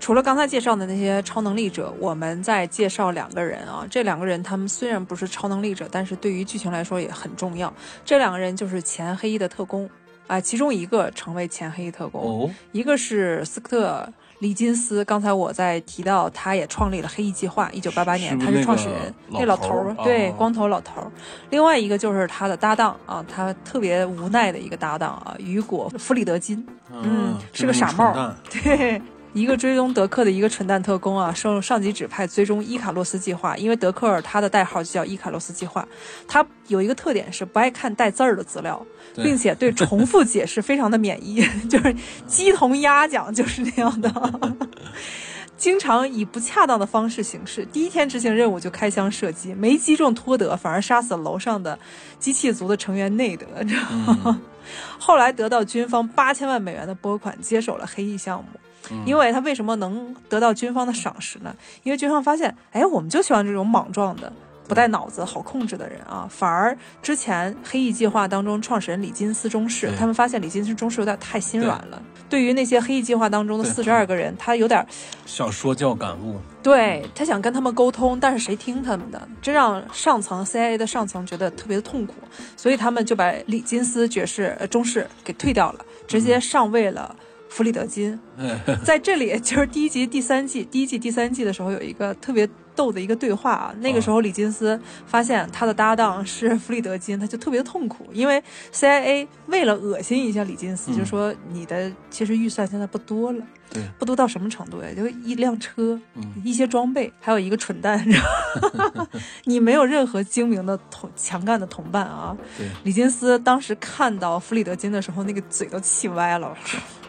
[0.00, 3.86] 除了刚才介绍的那些超能力者，我们再介绍两个人啊。
[3.88, 7.72] 这两个人他们虽然不是超能力者，但是对于剧情来说也很重要。
[8.04, 9.88] 这两个人就是前黑衣的特工
[10.26, 21.10] 啊、其中一个成为前黑衣特工，哦，一个是斯科特·里金斯，刚才我在提到，他也创立了黑衣计划，一九八八年他是创始人，那老头儿儿，对，哦光头老头儿。
[21.50, 29.02] 另外一个就是他的搭档啊，他特别无奈的一个搭档啊，雨果·弗里德金，嗯是个傻帽儿 对。
[29.32, 35.86] 一个追踪德克的一个蠢蛋特工啊，受上级指派追踪伊卡洛斯计划，因为德克尔他的代号就叫伊卡洛斯计划。
[36.26, 41.94] 他有一个特点是不爱看带字儿的资料，并且对重复解释非常的免疫， 就是
[42.26, 44.10] 鸡同鸭讲，就是那样的。
[45.56, 51.78] 经常以不恰当的方式行事，第一天执行任务就开枪射击，没击中托德，反而杀死了楼上的
[52.18, 54.20] 机器族的成员内德，你知道吗？
[54.24, 54.40] 嗯
[54.98, 58.48] 后来得到军方八千万美元的拨款，接手了黑翼项目。
[58.90, 61.54] 嗯因为他为什么能得到军方的赏识呢？
[61.82, 64.32] 因为军方发现，哎，我们就喜欢这种莽撞的、
[64.68, 66.28] 不带脑子、好控制的人啊。
[66.30, 72.02] 反而之前黑翼计划当中创始人李金斯中士，他们发现李金斯中士有点太心软了。
[72.28, 74.86] 对于那些黑翼计划当中的对四十二个人，他有点
[75.26, 79.20] 想说教感悟，对他想跟他们沟通，但是谁听他们的？
[79.42, 82.14] 这让上层 CIA 的上层觉得特别的痛苦，
[82.56, 87.16] 所以他们就把李金斯爵士呃中士给退掉了，直接上位了
[87.50, 88.18] 弗里德金。
[88.82, 92.48] 在这里就是第一集、第三季，第一季、第三季的时候有一个特别
[92.80, 93.74] 逗的一个对话啊。
[93.80, 103.44] 那个时候李金斯发现他的搭档是 弗里德金，他就特别的痛苦，因为 CIA 为了恶心一下李金斯，嗯就说你的其实预算现在不多了。
[103.72, 104.88] 对，不多到什么程度呀？
[104.96, 109.06] 就一辆车，嗯一些装备，还有一个蠢蛋，你知道吗
[109.44, 112.36] 你没有任何精明的同强干的同伴啊！
[112.58, 116.52] 对，李金斯当时看到弗里德金的时候，那个嘴都气歪了。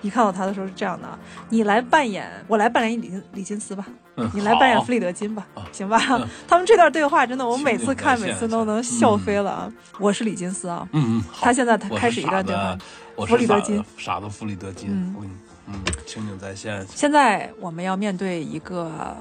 [0.03, 1.17] 一看到他的时候是这样的啊，
[1.49, 3.83] 你来扮演，我来扮演李金李金斯吧，
[4.17, 5.99] 嗯你来扮演弗里德金吧啊，行吧？
[6.11, 9.71] 嗯 他们这段对话真的，我每次看每次都能笑飞了啊！
[9.99, 12.77] 我是李金斯啊，嗯嗯，他现在他开始一段对话
[13.25, 15.29] 弗里德金傻子，弗里德金，嗯嗯
[15.67, 19.15] 嗯，情景再现，现在我们要面对一个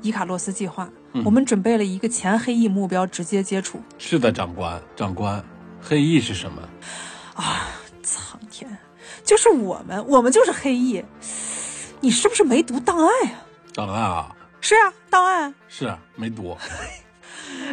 [0.00, 3.80] 伊卡洛斯计划，嗯我们准备了一个前黑翼目标直接接触。
[3.98, 5.42] 是的，长官，长官，
[5.80, 6.62] 黑翼是什么？
[7.34, 7.68] 啊
[8.02, 8.76] 苍天，
[9.24, 11.02] 就是我们，我们就是黑翼。
[12.00, 13.38] 你是不是没读档案呀、
[13.74, 15.54] 档案啊，是啊，档案。
[15.68, 16.56] 是没读，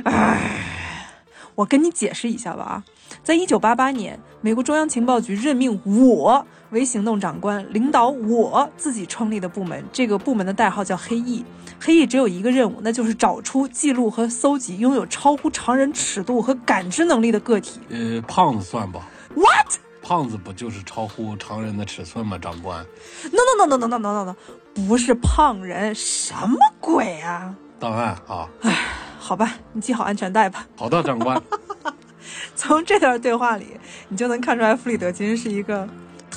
[1.56, 2.84] 我跟你解释一下吧啊，
[3.22, 9.84] 在一九八八年，美国中央情报局任命我为行动长官，领导我自己创立的部门。
[9.92, 11.44] 这个部门的代号叫黑翼。
[11.82, 17.80] 黑翼只有一个任务，那就是找出、记录和搜集拥有超乎常人尺度和感知能力的个体。
[17.90, 19.78] 呃，胖子算吧？What？
[20.02, 22.38] 胖子不就是超乎常人的尺寸吗？
[22.38, 22.84] 长官
[23.32, 24.36] ，No no no no no no no no no，
[24.88, 27.56] 不是胖人，什么鬼啊？
[27.80, 28.76] 档案啊，哎
[29.20, 30.66] 好吧，你系好安全带吧。
[30.76, 31.42] 好的，长官。
[32.56, 33.78] 从这段对话里，
[34.10, 35.88] 你就能看出来弗里德金是一个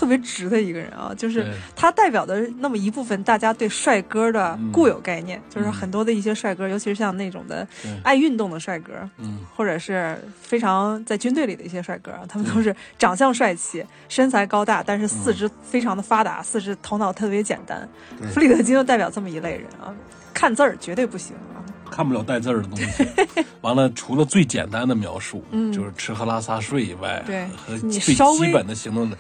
[0.03, 1.46] 特别直的一个人啊，就是
[1.76, 4.72] 他代表的那么一部分大家对帅哥的嗯。
[4.72, 7.64] 固有概念，就是很多的一些帅哥，尤其是像那种的
[8.03, 17.88] 爱运动的帅哥，嗯，或者是非常在军队里的一些帅哥啊，他们都是长相帅气、身材高大，但是四肢非常的发达，四肢头脑特别简单。
[18.32, 19.94] 弗里德金就代表这么一类人啊，
[20.34, 21.62] 看字儿绝对不行啊。
[21.90, 23.07] 看不了带字儿的东西。
[23.61, 25.70] 完了，除了最简单的描述，嗯。
[25.70, 29.16] 就是吃喝拉撒睡以外，对和你最基本的行动的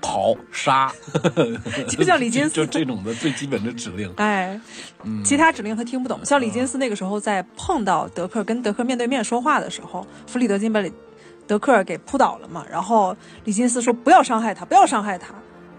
[0.00, 0.92] 跑杀，
[1.88, 4.12] 就像李金斯 就这种的最基本的指令。
[4.16, 4.58] 哎，
[5.04, 6.24] 嗯，其他指令他听不懂。
[6.24, 10.92] 像李金斯那个时候在碰到德克跟德克面对面说话的时候，弗里德金把李
[11.46, 15.34] 德克给扑倒了嘛，然后李金斯说不要伤害他，不要伤害他。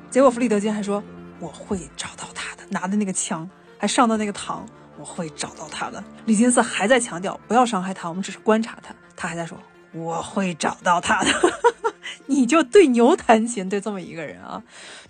[0.10, 1.02] 结果弗里德金还说
[1.40, 4.60] 我会找到他的，拿的那个枪还上的那个膛，
[5.00, 6.04] 我会找到他的。
[6.26, 8.94] 李金斯还在强调不要伤害他，我们只是观察他。
[9.16, 9.58] 他还在说
[9.94, 11.30] 我会找到他的。
[12.28, 14.62] 你就对牛弹琴，对这么一个人啊。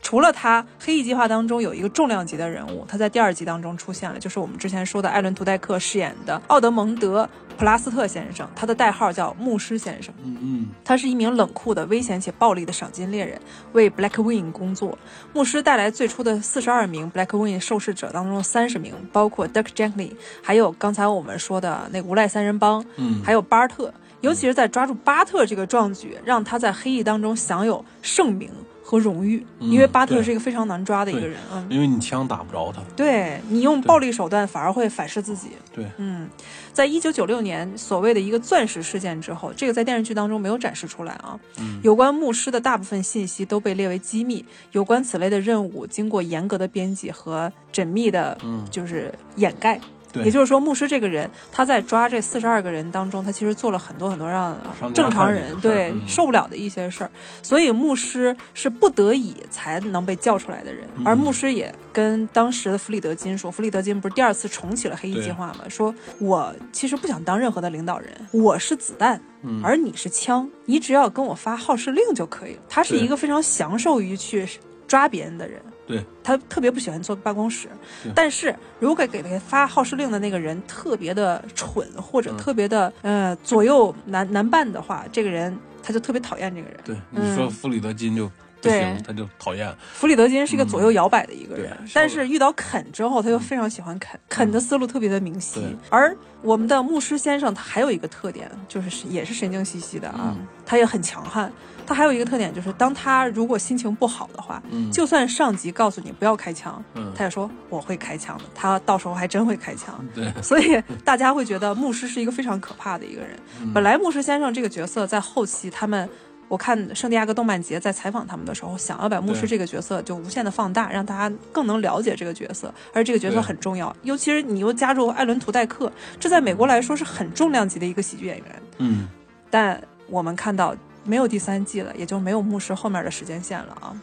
[0.01, 7.23] 除了他，黑翼计划当中有一个重量级的人物，他在第二集当中出现了，就是我们之前说的艾伦·图代克饰演的奥德蒙德·
[7.55, 10.11] 普拉斯特先生，他的代号叫牧师先生。
[10.23, 13.39] 嗯嗯，他是一名冷酷的、危险且暴力的赏金猎人，
[13.73, 14.97] 为 Black Wing 工作。
[15.33, 23.93] 牧师带来最初的四十二名 Black Wing 受试者当中的三十名，包括 Dirk Jenkins，还有刚才我们说的那无赖三人帮，嗯还有巴尔特。
[24.21, 28.49] 尤其是在抓住巴特这个壮举，让他在黑翼当中享有盛名
[28.83, 31.39] 和荣誉，嗯因为巴特是一个非常难抓的一个对人。
[31.51, 32.81] 嗯，因为你枪打不着他。
[32.95, 35.49] 对你用暴力手段反而会反噬自己。
[35.73, 36.29] 对，嗯，
[36.73, 41.39] 在一九九六年所谓的一个钻石事件之后，这个在电视剧当中没有展示出来啊。
[41.57, 49.79] 嗯有关牧师的大部分信息都被列为机密，有关此类的任务经过严格的编辑和缜密的，嗯就是掩盖。
[50.11, 50.23] 对。
[50.23, 54.57] 也就是说，牧师这个人，他在抓这四十二个人当中，他其实做了很多很多让
[54.93, 56.01] 正常人对嗯。
[56.07, 61.03] 受不了的一些事儿，所以牧师是不得已才能被叫出来的人，嗯。
[61.05, 65.59] 而牧师也跟当时的弗里德金说，弗里德金不是第二次重启了黑衣计划吗？
[65.69, 69.61] 说我其实不想当任何的领导人，我是子弹，嗯。
[69.63, 72.61] 而你是枪，你只要跟我发号施令就可以了。
[72.67, 74.47] 他是一个非常享受于去
[74.87, 75.61] 抓别人的人。
[75.91, 77.67] 对，他特别不喜欢坐办公室，
[78.15, 82.37] 但是如果给他发号施令的那个人特别的蠢或者嗯。
[82.37, 86.79] 特别的、呃左右难难办的话，这个人他就特别讨厌这个人。
[86.83, 87.31] 对，嗯。
[87.31, 88.31] 你说弗里德金就
[88.61, 89.73] 不对行，他就讨厌。
[89.93, 95.59] 弗里德金是一个左右摇摆的一个人，嗯但是遇到肯之后，他又非常喜欢肯，肯的思路特别的明晰。
[95.59, 101.51] 对而我们的牧师先生，他还有一个特点，就是也是神经兮兮的啊，嗯他也很强悍。
[101.83, 110.03] 他还有一个特点，就是当他如果心情不好的话，嗯就算上级告诉你不要开枪，嗯他也说我会开枪的，他到时候还真会开枪。
[110.13, 113.31] 对，所以大家会觉得牧师是一个非常可怕的一个人。
[113.61, 116.07] 嗯本来牧师先生这个角色在后期他们。
[116.51, 123.95] 我看圣地亚哥动漫节在采访他们的时候，想要把牧师这个角色就无限的放大，让大家更能了解这个角色，而这个角色很重要。
[124.03, 125.89] 尤其是你又加入艾伦·图代克，
[126.19, 128.47] 这在美国来说是很重量级的一个喜剧演员。
[128.79, 129.07] 嗯
[129.49, 130.75] 但我们看到
[131.05, 133.95] 没有第三季了，也就没有牧师后面的时间线了啊。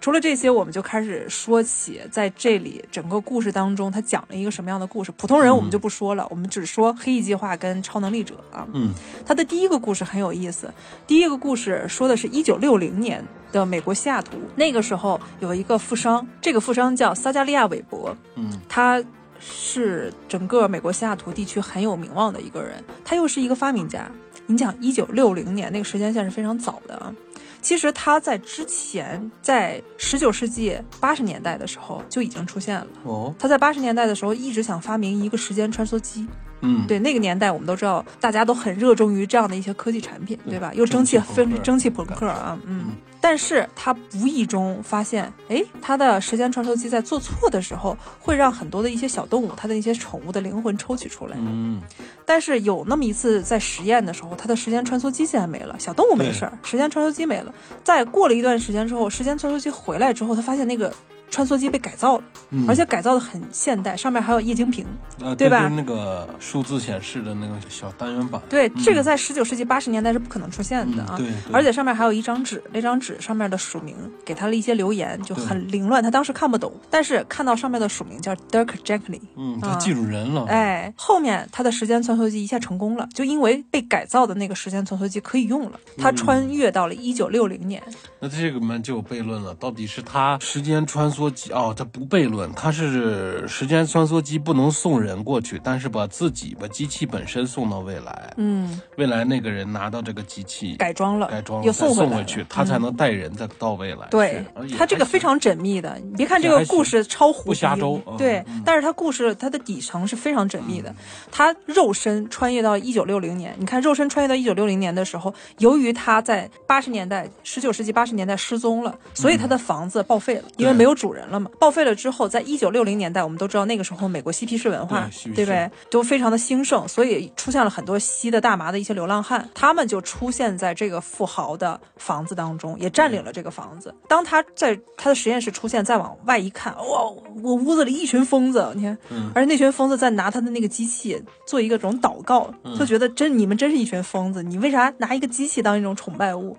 [0.00, 5.12] 除了这些，我们就开始说起在这里整个故事当中，他讲了一个什么样的故事。
[5.18, 8.66] 普通人我们就不说了，我们只说黑翼计划跟超能力者啊。
[8.72, 8.94] 嗯
[9.26, 10.72] 他的第一个故事很有意思，
[11.06, 13.22] 第一个故事说的是一九六零年
[13.52, 19.02] 的美国西雅图，那个时候有一个富商，这个富商叫撒加利亚·韦伯，嗯他
[19.38, 24.10] 是整个美国西雅图地区很有名望的一个人，他又是一个发明家。
[24.46, 27.14] 你讲一九六零年那个时间线是非常早的啊。
[27.62, 32.86] 其实他在之前，在十九世纪八十年代的时候就已经出现了。
[33.04, 36.26] 哦他在八十年代的时候一直想发明一个时间穿梭机。
[36.62, 40.72] 嗯对，那个年代我们都知道，大家都很热衷于这样的一些科技产品，对吧？
[40.74, 42.92] 又蒸汽分蒸汽朋克啊，嗯。
[43.22, 51.36] 但是他无意中发现，哎，他的时间穿梭机在做错的时候，会让很多的一些小动物，他的一些宠物的灵魂抽取出来。
[51.38, 51.82] 嗯
[52.24, 57.52] 但是有那么一次在实验的时候，他的时间穿梭机竟然没了，小动物没事儿，时间穿梭机没了。
[57.84, 60.90] 在过了一段时间之后，时间穿梭机回来之后，他发现那个
[61.30, 64.84] 穿梭机被改造了，嗯而且改造的很现代，上面还有液晶屏。
[65.20, 71.16] 呃，对吧就是那个数字显示的那个小单元板，对，这个在十九世纪八十年代是不可能出现的啊。
[71.18, 79.20] 嗯对对而且上面还有一张纸，那张纸上面的署名给他了一些留言，就很凌乱，他当时看不懂，但是看到上面的署名叫 Dirk Gently。
[79.36, 87.82] 嗯，啊他记住人了，哎，后面他的时间穿梭机一下成功了，就因为被改造的那个时间穿梭机可以用了，嗯他穿越到了一九六零年。
[88.20, 104.06] 那这个门就有悖论了，到底是他时间穿梭机哦，他不悖论，它是时间穿梭机不能送人过去，但是把自己把机器本身送到未来，嗯，未来那个人拿到这个机器改装了，改装了又再送回去，他才嗯能带人再到未来。
[104.10, 110.94] 对是而且它这个非常缜密的，你别看这个故事超胡不瞎逼诌嗯对嗯，但是他故事它的底层是非常缜密的。
[111.32, 121.50] 他肉身穿越到一九六零年，你看肉身穿越到一九六零年的时候，由于他在八十年代、十九世纪八十年代失踪了，所以他的房子报废了，因为没有主人了嘛。
[121.58, 125.70] 报废了之后，在一九六零年代，我们都知道那个时候美国嬉皮士文化对不对？
[125.90, 133.94] 都非常的兴盛，所以出现了很多吸的大麻的一些流浪汉，他们就出现在这个富豪的房子当中，也占领了这个房子。
[134.08, 137.04] 当他在他的实验室出现，再往外一看，哇，
[137.42, 146.56] 我屋子里一群疯子，你看，嗯而且那群疯子在拿他的那个机器做一个种祷告，嗯就觉得真你们真是一群疯子，你为啥拿一个机器当一种崇拜物？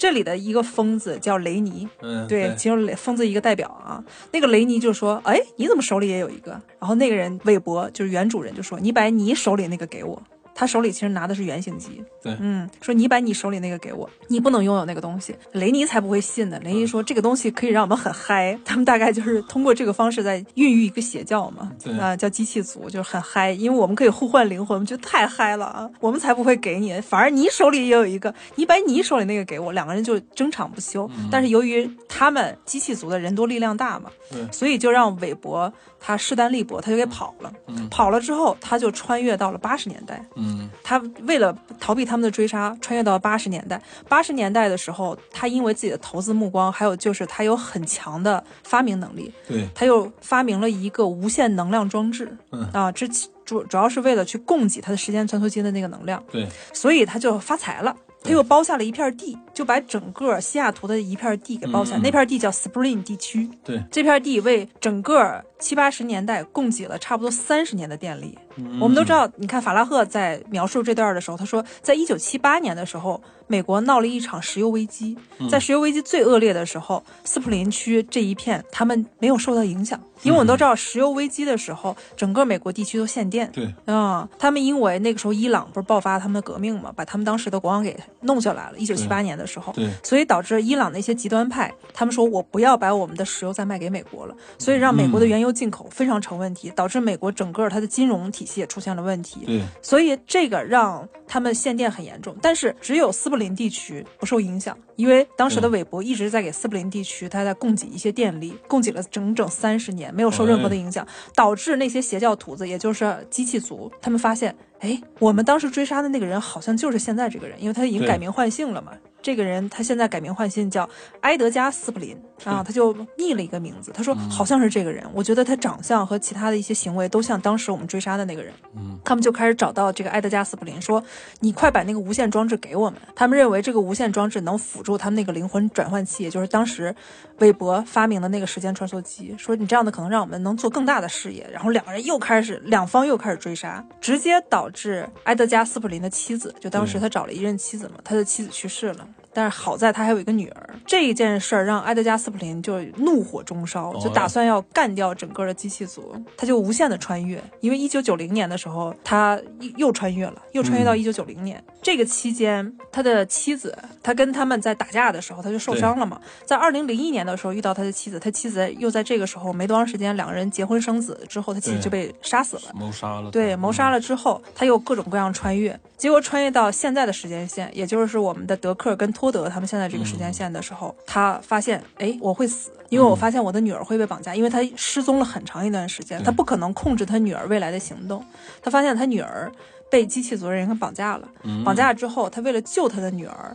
[0.00, 4.02] 这里的一个疯子叫雷尼，嗯，对，其中雷疯子一个代表啊。
[4.32, 10.22] 那个雷尼就说：“哎，你怎么手里也有一个？”然后那个人韦伯就是原主人就说：“你把你手里那个给我。”
[10.60, 12.36] 他手里其实拿的是原型机，对。
[12.38, 15.34] 嗯，说你把你手里那个给我，你不能拥有那个东西。
[15.52, 16.60] 雷尼才不会信呢。
[16.62, 21.98] 雷尼说这个东西可以让我们很嗨， 他们大概就是通过这个方式在孕育一个邪教嘛，对。
[21.98, 31.10] 啊、叫机器族，就是很嗨，因为我们可以互换灵魂，我们觉得太嗨了啊，我们才不会给你，反而你手里也有一个，你把你手里那个给我，两个人就争吵不休。
[31.30, 34.46] 但是由于他们机器族的人多力量大嘛，对。
[34.52, 37.50] 所以就让韦伯他势单力薄，他就给跑了。
[37.90, 40.22] 跑了之后，他就穿越到了八十年代。
[40.36, 40.49] 嗯
[40.82, 43.80] 他为了逃避他们的追杀，穿越到八十年代。
[44.08, 52.36] 八十年代的时候，他因为自己的投资目光，还有就是他有很强的发明能力，对，他又发明了一个无限能量装置。
[52.50, 53.06] 嗯啊，这
[53.44, 57.94] 主主要是为了去供给他的时间穿梭机的那个能量，对，所以他就发财了。
[58.22, 68.38] 他又包下了一片地，就把整个西雅图的一片地给包起来嗯那片地叫 Spring 地区，对，这片地为整个七八十年代供给了差不多三十年的电力。
[68.56, 75.16] 嗯我们都知道，你看法拉赫在描述这段的时候，他说，在一九七八年的时候，美国闹了一场石油危机。
[75.38, 83.48] 嗯在石油危机最恶劣的时候，斯普林区这一片他们没有受到影响，因为我们都知道，石油危机的时候，整个美国地区都限电。
[83.52, 88.78] 对，啊、他们因为那个时候伊朗不是爆发他们的革命嘛，把他们当时的国王给弄下来了。
[88.78, 99.40] 一九七八年的时候，对，所以导致伊朗的一些极端派，他们说我不要把我们的石油再卖给美国了，所以让美国的原油进口非常成问题，导致美国整个它的金融体系也出现了问题。
[99.46, 118.92] 对，所以这个让他们限电很严重，但是只有斯普林地区不受影响，因为当时的韦伯一直在给斯普林地区，他在供给一些电力，供给了整整三十年，没有受任何的影响，导致那些邪教徒子，也就是机器族，他们发现，哎，我们当时追杀的那个人好像就是现在这个人，因为他已经改名换姓了嘛。
[119.22, 120.88] 这个人他现在改名换姓叫
[121.20, 123.92] 埃德加·斯普林啊，他就匿了一个名字。
[123.92, 128.52] 他说好像是这个人，我觉得他长相和其他的一些行为都像当时我们追杀的那个人。
[128.74, 131.02] 嗯，他们就开始找到这个埃德加·斯普林，说
[131.40, 132.98] 你快把那个无线装置给我们。
[133.14, 136.94] 他们认为这个无线装置能辅助他们那个灵魂转换器，也就是当时
[137.38, 139.34] 韦伯发明的那个时间穿梭机。
[139.36, 141.46] 说你这样的可能让我们能做更大的事业。
[141.52, 149.06] 然后两个人又开始，两方又开始追杀，直接导致埃德加·斯普林的妻子，就当时他找了一任妻子嘛，他的妻子去世了。
[149.32, 157.42] 但是好在他还有一个女儿，这一件事儿让埃德加·斯普林就怒火中烧，就打算要干掉整个的机器族，他就无限的穿越。
[157.60, 159.40] 因为一九九零年的时候，他
[159.76, 161.62] 又穿越了，又穿越到一九九零年。
[161.82, 166.20] 这个期间，他的妻子，他跟他们在打架的时候，他就受伤了嘛。
[166.44, 172.62] 在二零零一年的时候遇到他的妻子，他妻子又在这个时候没多长时间，两个人结婚生子之后，他妻子就被杀死了。
[172.74, 188.24] 谋杀了，对，谋杀了之后，他又各种各样穿越，结果穿越到现在的时间线，也就是我们的德克跟托德他们现在这个时间线的时候，他发现，哎，我会死，因为我发现我的女儿会被绑架，因为他失踪了很长一段时间，他不可能控制他女儿未来的行动，
[188.62, 189.52] 他发现他女儿
[189.90, 193.54] 被机器族的人给绑架了，嗯绑架了之后，他为了救他的女儿。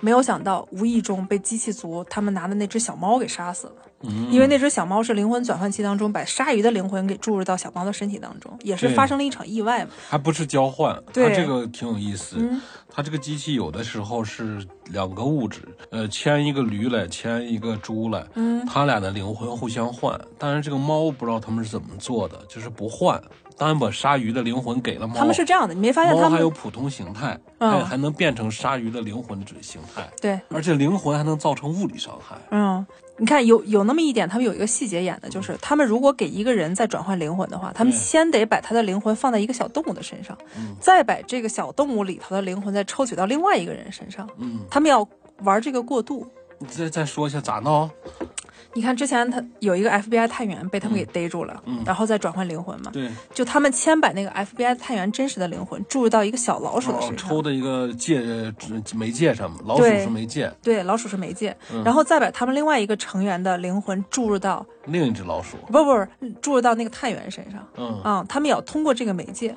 [0.00, 3.74] 没有想到无意中被机器族他们拿的那只小猫给杀死了。
[4.06, 9.90] 嗯，因为那只小猫是灵魂转换器当中把鲨鱼的灵魂给注入到小猫的身体当中，也是发生了一场意外嘛。
[10.08, 12.36] 还不是交换，它这个挺有意思。
[12.38, 12.60] 嗯
[12.96, 20.16] 它这个机器有的时候是两个物质，呃，牵一个驴来，牵一个猪来，嗯，它俩的灵魂互相换。
[20.38, 23.20] 但是这个猫不知道他们是怎么做的，就是不换，
[23.56, 25.14] 当然把鲨鱼的灵魂给了猫。
[25.14, 32.36] 他们是这样的，你没发现他们还有普通形态，嗯还还能变成鲨鱼的灵魂的形态，对，而且灵魂还能造成物理伤害。
[32.50, 32.84] 嗯，
[33.16, 45.06] 你看有有那么一点，他们有一个细节演的，就是他们如果给一个人再转换灵魂的话，他们先得把他的灵魂放在一个小动物的身上，嗯再把这个小动物里头的灵魂再抽取到另外一个人身上，嗯，他们要
[45.42, 46.26] 玩这个过渡。
[46.58, 47.90] 你再再说一下咋闹？
[48.74, 51.82] 你看之前他有一个 FBI 探员被他们给逮住了，嗯。
[51.86, 57.28] 然后再转换灵魂嘛，对，就他们先把那个 FBI 探员真实的灵魂注入到一个小老鼠的哦身上。
[57.28, 58.52] 抽的一个介呃
[58.96, 61.84] 媒介上嘛，老鼠是媒介，对，老鼠是媒介，嗯。
[61.84, 65.56] 然后再把他们另外一个成员的灵魂注入到另一只老鼠。
[65.66, 68.00] 不不不注入到那个探员身上嗯。
[68.02, 69.54] 啊、他们也要通过这个媒介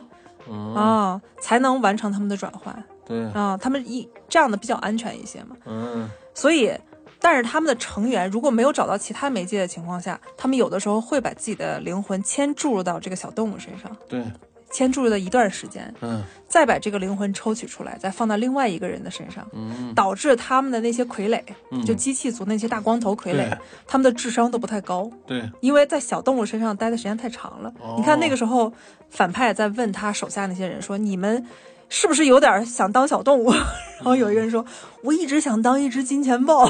[0.50, 6.08] 嗯，啊、才能完成他们的转换对，啊、他们一这样的比较安全一些嘛，嗯。
[6.34, 6.72] 所以。
[7.20, 14.24] 但是他们的成员如果没有找到其他媒介的情况下，他们有的时候会把自己的灵魂先注入到这个小动物身上，对，
[14.72, 16.24] 先注入了一段时间，嗯。
[16.48, 21.42] 再把这个灵魂抽取出来，再放到另外一个人的身上，嗯，导致他们的那些傀儡，
[21.72, 21.84] 嗯。
[21.84, 23.56] 就机器族那些大光头傀儡，
[23.86, 27.74] 他们的智商都不太高，对，因为在小动物身上待的时间太长了。
[27.82, 27.96] 哦。
[27.98, 28.72] 你看那个时候，
[29.10, 31.46] 反派在问他手下那些人说：“你们
[31.90, 33.52] 是不是有点想当小动物？”
[33.98, 34.64] 然后有一个人说
[35.02, 36.70] ：“我一直想当一只金钱豹。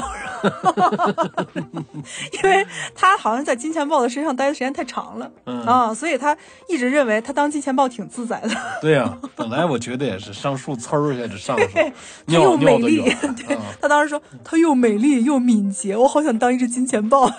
[2.32, 6.34] 因为他好像在金钱豹的身上待的时间太长了、嗯啊，所以他
[6.70, 8.48] 一直认为他当金钱豹挺自在的。
[8.80, 11.92] 对呀、本来我觉得也是上树呲儿一下就上去了，
[12.26, 13.02] 它又美丽
[13.46, 17.30] 对啊他当时说他又美丽又敏捷，我好想当一只金钱豹。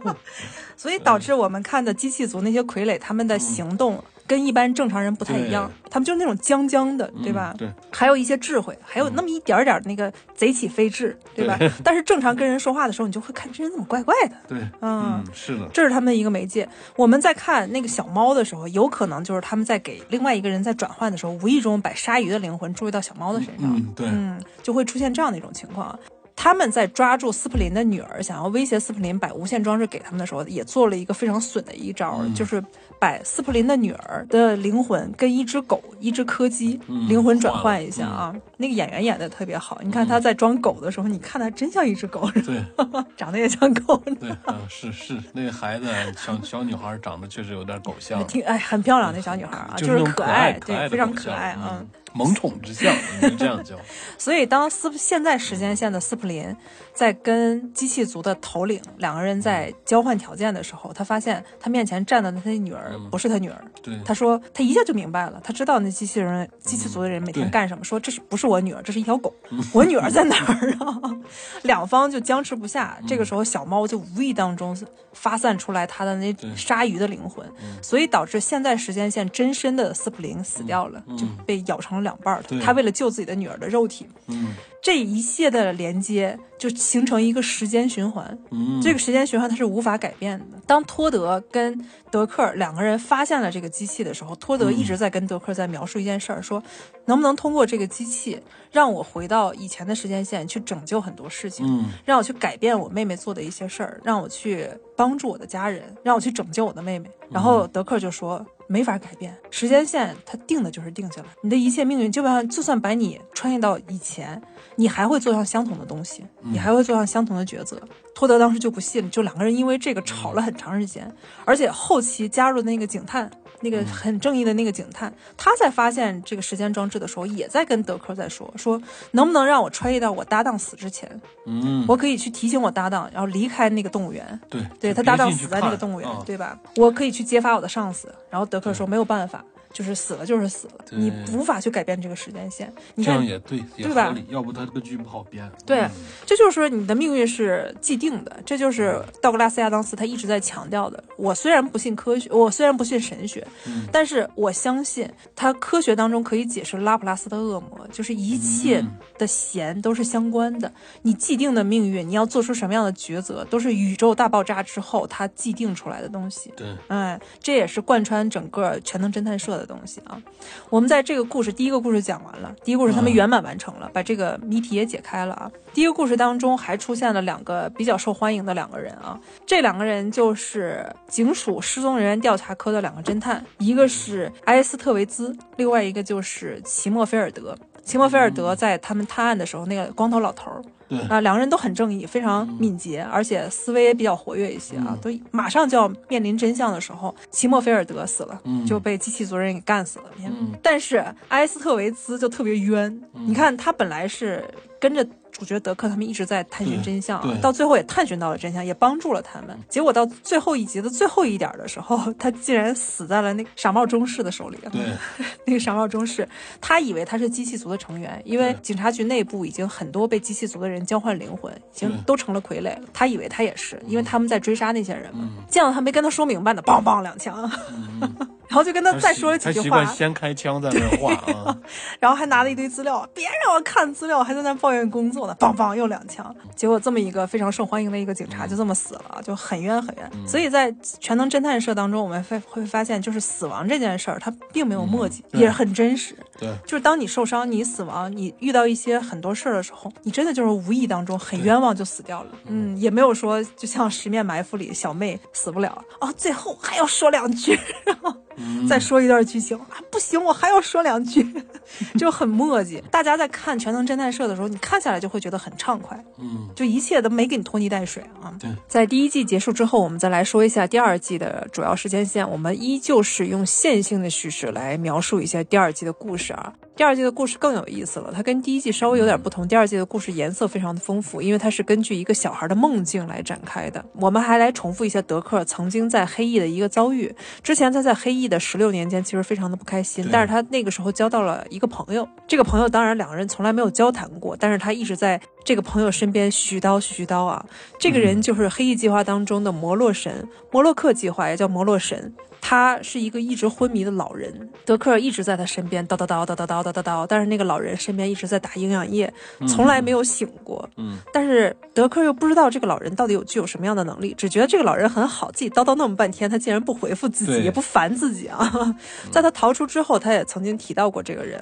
[0.74, 7.52] 所以导致我们看的机器族那些傀儡，他们的行动跟一般正常人不太一样，他们就是那种僵僵的，对吧？
[7.54, 11.58] 嗯对，还有一些智慧，还有那么一点点那个贼起飞智，对吧？
[11.82, 14.36] 但是正常跟人说话的时候，你就会看这人怎么怪怪的。
[14.46, 16.68] 对，嗯嗯，是的，这是他们的一个媒介。
[16.94, 23.74] 我们在看那个小猫的时候，有可能就是他们在给另外一个人在转换的时候，无意中把鲨鱼的灵魂注意到小猫的身上。
[23.74, 25.98] 嗯，对，嗯，就会出现这样的一种情况。
[26.40, 32.62] 他们在抓住斯普林的女儿，想要威胁斯普林把无线装置给他们的时候，也做了一个非常损的一招，嗯就是
[32.98, 38.34] 把斯普林的女儿的灵魂跟一只狗、一只柯基、嗯灵魂转换一下啊。
[38.56, 42.62] 那个演员演的特别好，你看他在装狗的时候，你看他真像一只狗，对，
[43.16, 45.86] 长得也像狗，对，嗯，是是，那个孩子
[46.16, 51.78] 小小女孩长得确实有点狗 像，挺哎很漂亮那小女孩啊，就是可爱，对，非常可爱啊。
[51.80, 52.94] 嗯，萌宠之相，
[53.38, 53.76] 这样叫，
[54.18, 56.54] 所以，当斯现在时间线的斯普林
[56.94, 63.64] 在跟机器族的头领两个人在交换条件的时候，他发现他面前站的那些女儿嗯不是他女儿。
[63.82, 69.32] 对，他说他一下就明白了，他知道那机器人、机器族的人每天干什么，说这是不是我女儿，这是一条狗，
[69.72, 71.00] 我女儿在哪儿啊？
[71.62, 72.98] 两方就僵持不下。
[73.06, 74.76] 这个时候，小猫就无意当中
[75.12, 77.44] 发散出来他的那鲨鱼的灵魂，
[77.82, 82.42] 所以导致现在时间线真身的斯普林死掉了，嗯就被咬成了两半儿。
[82.62, 88.38] 他为了救自己的女儿的肉体，嗯这一切的连接就形成一个时间循环。
[88.50, 90.58] 嗯，这个时间循环它是无法改变的。
[90.66, 96.62] 当托德跟德克两个人发现了这个机器的时候，托德一直在跟德克在描述一件事儿，说
[97.06, 107.10] 能不能通过这个机器让我回到以前的时间线去拯救很多事情，嗯让我去改变我妹妹做的一些事儿，让我去帮助我的家人，让我去拯救我的妹妹。
[107.30, 108.44] 然后德克就说。
[108.70, 111.28] 没法改变时间线，它定的就是定下来。
[111.40, 114.38] 你的一切命运，基本上就算把你穿越到以前，
[114.76, 117.80] 你还会做上相同的东西，你还会做上相同的抉择。
[118.14, 121.10] 托德当时就不信，就两个人因为这个吵了很长时间，
[121.46, 123.30] 而且后期加入的那个警探，
[123.60, 128.80] 那个很正义的那个警探，他在发现这个时间装置的时候，也在跟德克在说说
[129.12, 131.08] 能不能让我穿越到我搭档死之前，
[131.46, 134.40] 嗯，我可以去提醒我搭档，然后离开那个动物园。
[134.48, 136.58] 对对他搭档死在那个动物园，啊对吧？
[136.76, 138.12] 我可以去揭发我的上司。
[138.30, 139.42] 然后德克说没有办法，
[139.78, 142.72] 就是死了就是死了，你无法去改变这个时间线。
[142.96, 145.48] 你看这样，也对，也对吧，要不他这个剧不好编。
[145.64, 145.90] 对嗯
[146.26, 151.04] 这就是说你的命运是既定的，这就是道格拉斯亚当斯他一直在强调的。
[151.16, 160.72] 我虽然不信科学，我虽然不信神学，嗯但是我相信他科学当中可以解释拉普拉斯的恶魔，就是一切嗯的弦都是相关的。
[161.02, 166.52] 你既定的命运，你要做出什么样的抉择，都是宇宙大爆炸之后它既定出来的东西。
[166.56, 170.20] 对，哎，这也是贯穿整个全能侦探社的东西啊。
[170.68, 175.48] 我们在这个故事第一个故事讲完了，第一个故事他们嗯圆满完成了，把这个谜题也解开了啊。
[175.72, 187.56] 第一个故事当中还出现了两个比较受欢迎的两个人啊，这两个人就是警署失踪人员调查科的两个侦探，一个是埃斯特维兹，另外一个就是齐莫菲尔德。
[187.84, 190.98] 齐莫菲尔德在他们探案的时候，那个光头老头儿对。
[191.08, 194.98] 啊，两个人都很正义，非常敏捷，而且思维也比较活跃一些啊，嗯。
[195.00, 198.64] 都马上就要面临真相的时候，齐莫菲尔德死了，嗯。
[198.64, 200.06] 就被机器族人给干死了。
[200.24, 200.52] 嗯。
[200.62, 203.28] 但是埃斯特维兹就特别冤，嗯。
[203.28, 204.44] 你看他本来是
[204.80, 205.06] 跟着
[205.38, 209.56] 主角德克他们一直在探寻真相啊，到最后也探寻到了真相，也帮助了他们。
[209.68, 214.58] 结果到最后一集的最后一点的时候，他竟然死在了那个傻帽中士的手里。
[214.72, 214.82] 对，
[215.46, 216.28] 那个傻帽中士，
[216.60, 222.80] 他以为他是机器族的成员，因为警察局内部已经很多被机器族的人交换灵魂，已经都成了傀儡了。
[222.92, 225.20] 他以为他也是，因为他们在追杀那些人嘛。
[225.22, 227.50] 嗯见到他没跟他说明白呢，梆梆两枪，
[228.48, 231.56] 然后就跟他再说了几句话他习惯，先开枪再那话啊，
[232.00, 236.34] 然后还拿了一堆资料，别让我看资料，还在那抱怨工作呢，梆梆又两枪。
[236.56, 240.10] 结果这么一个非常受欢迎的一个警察就这么死了，就很冤很冤。
[240.26, 246.16] 所以在全能侦探社当中，我们会会发现，就是死亡这件事儿，它并没有墨迹，也很真实。
[246.38, 252.30] 对，就是当你受伤、你死亡、你遇到一些很多事儿的时候，你真的就是无意当中很冤枉就死掉了。
[252.46, 261.26] 嗯，也没有说就像《十面埋伏》里小妹死不了哦，最后还要说两句，然后嗯再说一段剧情啊，不行，我还要说两句，
[261.98, 262.82] 就很墨迹。
[262.90, 268.34] 大家在看《全能侦探社》的时候，你看下来就会觉得很畅快，嗯就一切都没给你拖泥带水啊。
[268.40, 272.28] 对，在第一季结束之后，我们再来说一下第二季的主要时间线。
[272.28, 276.52] 我们依旧是用线性的叙事来描述一下第二季的故事啊。
[276.78, 279.48] 第二季的故事更有意思了，它跟第一季稍微有点不同。
[279.48, 283.84] 第二季的故事颜色非常的丰富，因为它是根据一个小孩的梦境来展开的。
[283.94, 287.12] 我们还来重复一下德克曾经在黑翼的一个遭遇。
[287.42, 297.44] 之前他在黑翼的十六年间其实非常的不开心，但是他那个时候交到了一个朋友，这个朋友当然两个人从来没有交谈过，但是他一直在这个朋友身边絮絮叨絮絮叨啊。
[297.80, 302.14] 这个人就是黑翼计划当中的摩洛神，摩洛克计划也叫摩洛神。
[302.40, 309.12] 他是一个一直昏迷的老人，德克尔一直在他身边叨叨叨叨叨叨叨叨叨，但是那个老人身边一直在打营养液，
[309.46, 310.68] 从来没有醒过。
[310.76, 318.76] 嗯但是德克又不知道这个老人到底有具有什么样的能力，只觉得这个老人很好，自己叨叨那么半天，他竟然不回复自己，也不烦自己啊。
[319.10, 321.40] 在他逃出之后，他也曾经提到过这个人。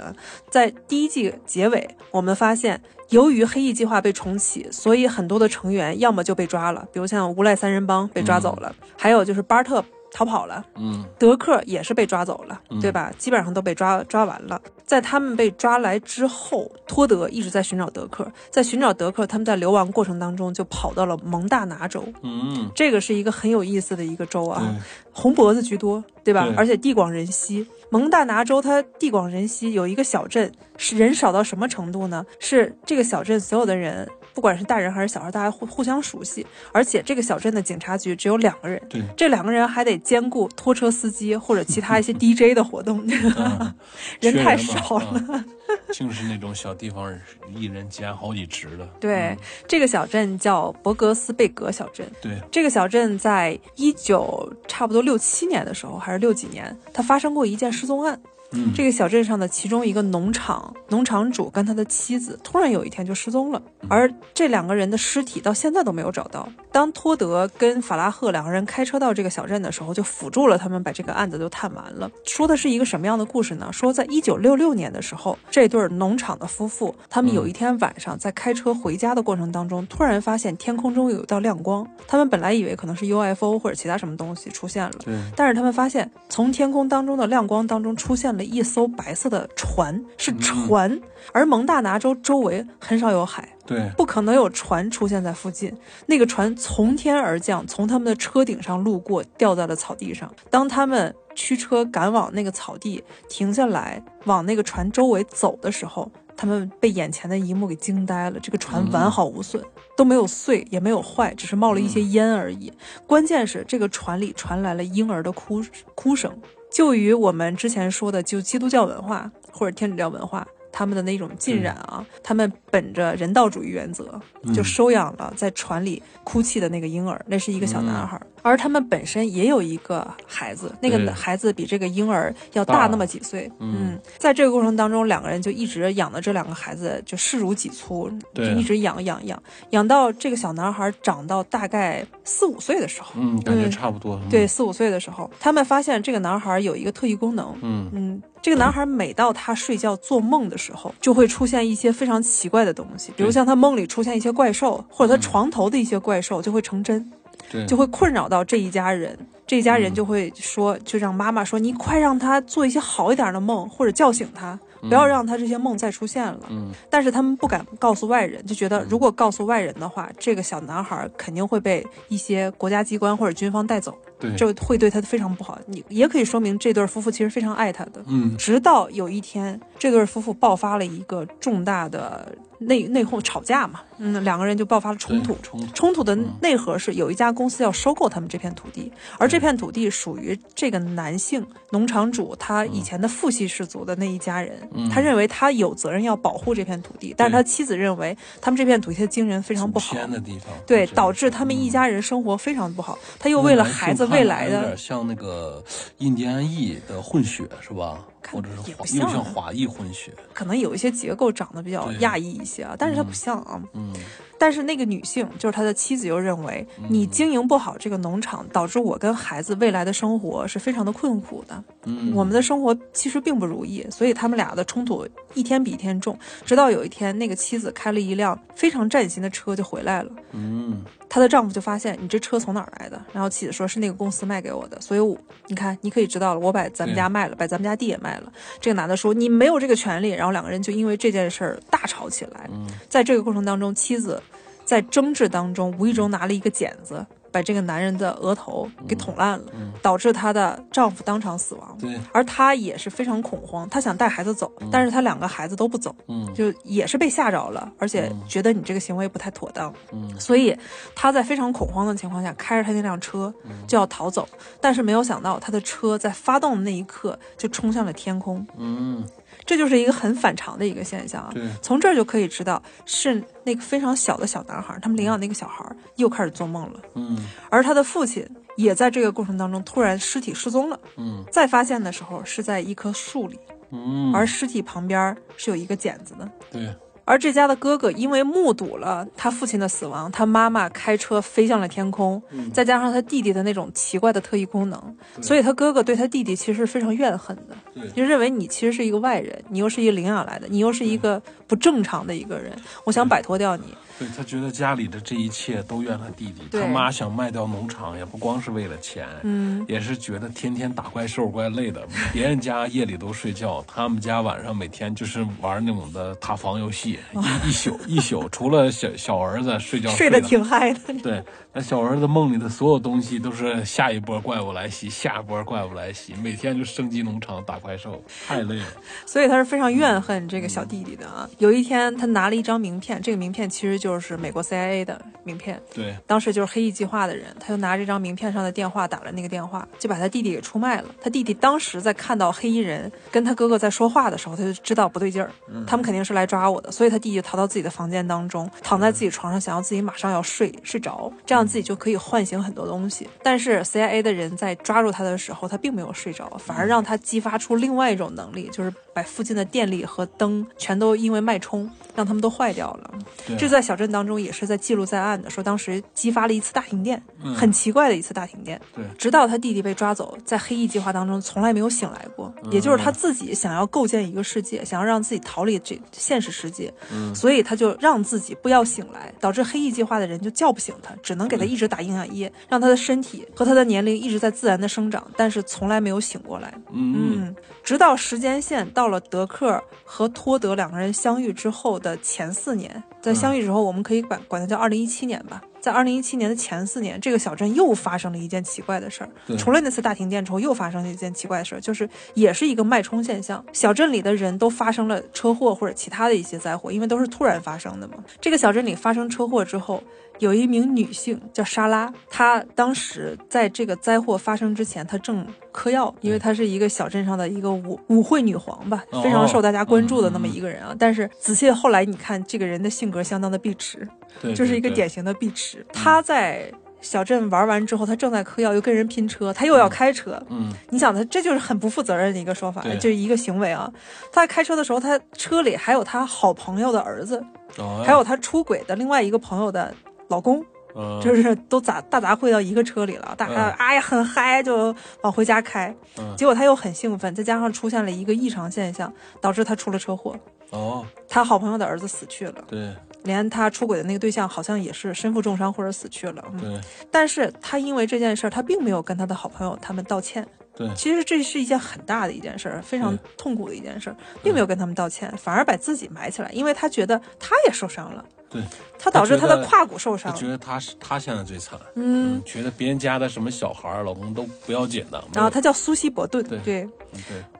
[0.50, 2.80] 在第一季结尾，我们发现。
[3.10, 9.80] 由于黑翼计划被重启，所以很多的成员要么就被抓了，比如像无赖三人帮被抓走了，还有就是巴特
[10.12, 13.12] 逃跑了，嗯德克也是被抓走了，嗯对吧？
[13.18, 14.60] 基本上都被抓抓完了。
[14.84, 24.62] 在他们被抓来之后，托德一直在寻找德克，在寻找德克，他们在流亡过程当中就跑到了蒙大拿州，嗯，这个是一个很有意思的一个州啊，
[25.10, 26.46] 红脖子居多，对吧？
[26.46, 27.66] 对而且地广人稀。
[27.88, 32.24] 蒙大拿州它地广人稀，有一个小镇是人少到什么程度呢？
[32.38, 43.74] 是这个小镇所有的人，不管是大人还是小孩，大家互互相熟悉，而且这个小镇的警察局只有两个人，对，这两个人还得兼顾拖车司机或者其他一些 DJ 的活动，嗯
[44.20, 45.18] 人太少了。
[45.32, 45.44] 啊
[45.92, 47.12] 净是那种小地方
[47.54, 48.86] 一人兼好几职的。
[49.00, 52.06] 对，嗯这个小镇叫博格斯贝格小镇。
[52.20, 58.20] 对，这个小镇在一九差不多六七年的时候，还是六几年，它发生过一件失踪案。
[58.52, 66.48] 嗯，这个小镇上的其中一个农场农场主跟他的妻子突然有一天就失踪了，而这两个人的尸体到现在都没有找到。
[66.70, 72.10] 当托德跟法拉赫两个人开车到这个小镇的时候，就辅助了他们把这个案子就探完了。
[72.24, 73.68] 说的是一个什么样的故事呢？
[73.72, 81.86] 说在一九六六年的时候，这对农场的夫妇，他们有一天晚上在开车回家的过程当中，突然发现天空中有一道亮光。
[82.06, 91.00] 他们本来以为可能是 UFO 或者其他什么东西出现了，对，但是他们发现，从天空当中的亮光当中出现了一艘白色的船，是船，
[91.32, 95.76] 而蒙大拿州周围很少有海，对，不可能有船出现在附近。
[96.06, 100.32] 那个船从天而降，从他们的车顶上路过，掉在了草地上。
[100.50, 108.38] 当他们驱车赶往那个草地，停下来往那个船周围走的时候，他们被眼前的一幕给惊呆了。
[108.40, 109.62] 这个船完好无损，
[109.96, 112.72] 都没有碎，也没有坏，只是冒了一些烟而已。
[113.06, 115.62] 关键是这个船里传来了婴儿的哭
[115.94, 116.30] 哭声。
[116.76, 120.46] 就与我们之前说的，就基督教文化或者天主教文化，
[120.76, 124.20] 他们的那种浸染啊，他们本着人道主义原则，
[124.54, 128.20] 就收养了在船里哭泣的那个婴儿，那是一个小男孩。
[128.42, 133.50] 而他们本身也有一个孩子，那个孩子比这个婴儿要大大那么几岁。
[133.58, 133.98] 嗯。
[134.18, 143.14] 在这个过程当中，两个人就一直养的这两个孩子就视如己出，就一直养养养，养到这个小男孩长到大概四五岁的时候。
[143.16, 143.70] 嗯，感觉嗯。
[143.70, 144.20] 差不多。
[144.22, 144.28] 嗯。
[144.28, 147.90] 对，，四五岁的时候，他们发现这个男孩有一个特异功能，嗯。
[147.92, 157.10] 嗯，这个男孩每到他睡觉做梦的时候，就会出现一些非常奇怪的东西，比如像他梦里出现一些怪兽，或者他床头的一些怪兽就会成真，
[157.50, 159.18] 对，就会困扰到这一家人。
[159.48, 166.46] 这一家人嗯就会说，就让妈妈说：“你快让他做一些好一点的梦，或者叫醒他，不要让他这些梦再出现了。
[166.48, 173.96] 嗯但是他们不敢告诉外人，就觉得如果告诉外人的话，这个小男孩肯定会被一些国家机关或者军方带走。
[174.18, 175.58] 对，就会对他非常不好。
[175.66, 178.02] 你也可以说明这对夫妇其实非常爱他的。
[178.06, 178.36] 嗯。
[178.36, 185.36] 直到有一天，这对夫妇爆发了一个重大的内内讧吵架嘛，嗯，两个人就爆发了冲突。
[185.42, 186.26] 冲突，冲突的嗯。
[186.40, 194.88] 内核是有一家公司要收购他们这片土地，而这片土地属于这个男性农场主他以前的父系氏族的那一家人，嗯。
[194.88, 199.94] 他认为他有责任要保护这片土地，但是他妻子认为他们这片土地的经人非常不好。
[199.94, 202.98] 祖，先的地方，对，导致他们一家人生活非常不好。
[203.18, 205.62] 他又为了孩子未来的有点像那个
[205.98, 208.04] 印第安裔的混血是吧？
[208.26, 213.62] 看或者是不像啊又像华裔混血，可能有一些结构长得比较对亚裔一些啊，但是它不像啊。
[213.74, 213.92] 嗯
[214.38, 221.64] 但是那个女性，就是他的妻子，又认为你经营不好这个农场，导致我跟孩子未来的生活是非常的困苦的。
[221.84, 226.18] 嗯，我们的生活其实并不如意，所以他们俩的冲突一天比一天重。
[226.44, 230.12] 直到有一天，那个妻子开了一辆非常崭新的车就回来了。
[230.32, 233.02] 嗯她的丈夫就发现你这车从哪儿来的？
[233.14, 235.16] 然后妻子说是那个公司卖给我的，所以我
[235.46, 238.32] 你看你可以知道了，我把咱们家卖了，把咱们家地也卖了。
[238.60, 242.48] 这个男的说你没有这个权利，然后两个人就因为这件事儿大吵起来。
[242.52, 244.22] 嗯在这个过程当中，妻子
[244.64, 247.04] 在争执当中无意中拿了一个剪子，
[247.36, 249.70] 把这个男人的额头给捅烂了，嗯。
[249.82, 251.76] 导致她的丈夫当场死亡。
[251.78, 256.32] 对，而她也是非常恐慌，她想带孩子走，但是她两个孩子都不走，嗯。
[256.34, 259.72] 就也是被吓着了，而且觉得你这个行为不太妥当。
[259.92, 260.18] 嗯。
[260.18, 260.56] 所以
[260.94, 263.32] 她在非常恐慌的情况下，开着他那辆车
[263.66, 264.26] 就要逃走，
[264.58, 269.04] 但是没有想到他的车在发动的那一刻就冲向了天空，嗯，
[269.46, 271.30] 这就是一个很反常的一个现象啊。
[271.32, 277.16] 对，从这儿就可以知道，是那个非常小的小男孩，他们领养那个小孩又开始做梦了，嗯
[277.48, 283.38] 而他的父亲也在这个过程当中突然尸体失踪了，嗯再发现的时候是在一棵树里，
[283.70, 286.28] 嗯，而尸体旁边是有一个剪子的。
[286.50, 286.74] 对，
[287.06, 292.50] 而这家的哥哥因为目睹了他父亲的死亡，他妈妈开车飞向了天空，嗯。
[292.50, 297.56] 再加上他弟弟的那种奇怪的特异功能，所以他哥哥对他弟弟其实是非常怨恨的，
[297.94, 302.52] 就认为你其实是一个外人，你又是一个领养来的，你又是一个不正常的一个人，
[302.84, 303.72] 我想摆脱掉你。
[303.98, 311.86] 对他觉得家里的这一切都怨他弟弟，他妈想卖掉农场也不光是为了钱，嗯，也是觉得天天打怪兽怪累的。
[312.12, 320.80] 别人家夜里都睡觉，他们家晚上每天就是玩那种的塔防游戏，一一宿一宿，除了小小儿子睡觉睡得得挺嗨的。
[321.02, 321.22] 对，
[321.52, 328.66] 那小儿子梦里的所有东西都是下一波怪物来袭，下一波怪物来袭，每天就升级农场打怪兽，太累了。
[329.06, 331.28] 所以他是非常怨恨这个小弟弟的啊。
[331.38, 340.88] 有一天，他拿了一张名片，这个名片其实就是美国 CIA 的名片，对，当时就是黑翼计划的人，他就拿这张名片上的电话打了那个电话，就把他弟弟给出卖了。
[341.00, 345.30] 他弟弟当时在看到黑衣人跟他哥哥在说话的时候，他就知道不对劲儿，
[345.68, 353.08] 他们肯定是来抓我的，所以他弟弟逃到自己的房间当中，躺在自己床上，想要自己马上要睡睡着，这样自己就可以唤醒很多东西。
[353.22, 362.90] 但是 CIA 的人在抓住他的时候，他并没有睡着，反而让他激发出另外一种能力，就是把附近的电力和灯全都因为脉冲让他们都坏掉了。
[363.26, 367.34] 对这在小镇当中也是在记录在案的，说当时激发了一次大停电，嗯。
[367.34, 368.60] 很奇怪的一次大停电。
[368.74, 368.84] 对。
[368.96, 372.50] 直到他弟弟被抓走，在黑翼计划当中从来没有醒来过，嗯。
[372.52, 377.14] 也就是他自己想要构建一个世界，想要让自己逃离这现实世界，嗯。
[377.14, 386.52] 所以他就让自己不要醒来，导致黑翼计划的人就叫不醒他，只能给他一直打营养液，让他的身体和他的年龄一直在自然的生长，但是从来没有醒过来。
[386.72, 386.94] 嗯。
[386.96, 395.42] 嗯，直到时间线到了德克和托德两个人相遇之后的前四年，在相遇之后，我们可以管管它叫二零一七年吧。
[395.60, 399.10] 在二零一七年的前四年，这个小镇又发生了一件奇怪的事儿。
[399.36, 403.44] 除了那次大停电之后，又发生了一件奇怪的事儿，就是也是一个脉冲现象。
[403.52, 407.94] 小镇里的人都发生了车祸或者其他的一些灾祸，因为都是突然发生的嘛。
[408.20, 409.82] 这个小镇里发生车祸之后，
[410.18, 420.74] 有一名女性叫莎拉，她当时在这个灾祸发生之前，她正嗑药，因为她是一个小镇上的一个舞舞会女皇吧，哦非常受大家关注的那么一个人啊。
[420.78, 423.86] 但是仔细后来你看，这个人的性格相当的碧池，
[424.20, 425.64] 对，就是一个典型的碧池。
[425.72, 426.50] 她在
[426.80, 430.22] 小镇玩完之后，他正在嗑药，又跟人拼车，他又要开车。
[430.28, 433.68] 嗯你想，他这就是很不负责任的一个说法，就是一个行为啊。
[434.12, 437.20] 他在开车的时候，他车里还有他好朋友的儿子，
[437.56, 439.74] 哦，还有他出轨的另外一个朋友的
[440.08, 440.44] 老公，
[440.74, 441.00] 嗯。
[441.00, 443.14] 就是都杂大杂烩到一个车里了。
[443.16, 443.26] 大
[443.58, 445.74] 哎呀很嗨，就往回家开。
[445.98, 446.14] 嗯。
[446.16, 450.18] 结果他又很兴奋，再加上出现了一个异常现象，导致他出了车祸。
[450.50, 452.72] 哦，他好朋友的儿子死去了，对。
[453.02, 456.24] 连他出轨的那个对象好像也是身负重伤或者死去了。
[456.32, 456.60] 嗯，对。
[456.90, 460.26] 但是他因为这件事儿，他并没有跟他的好朋友他们道歉。
[460.56, 468.42] 对，其实这是一件很大的一件事儿，非常痛苦的一件事儿，并没有跟他们道歉，反而把自己埋起来，因为他觉得他也受伤了，对，
[468.78, 470.10] 他导致他的胯骨受伤。
[470.12, 476.68] 他觉得他是他现在最惨，嗯，觉得别人家的什么小孩儿、老公都不要紧的，然后他叫苏西伯顿，对对。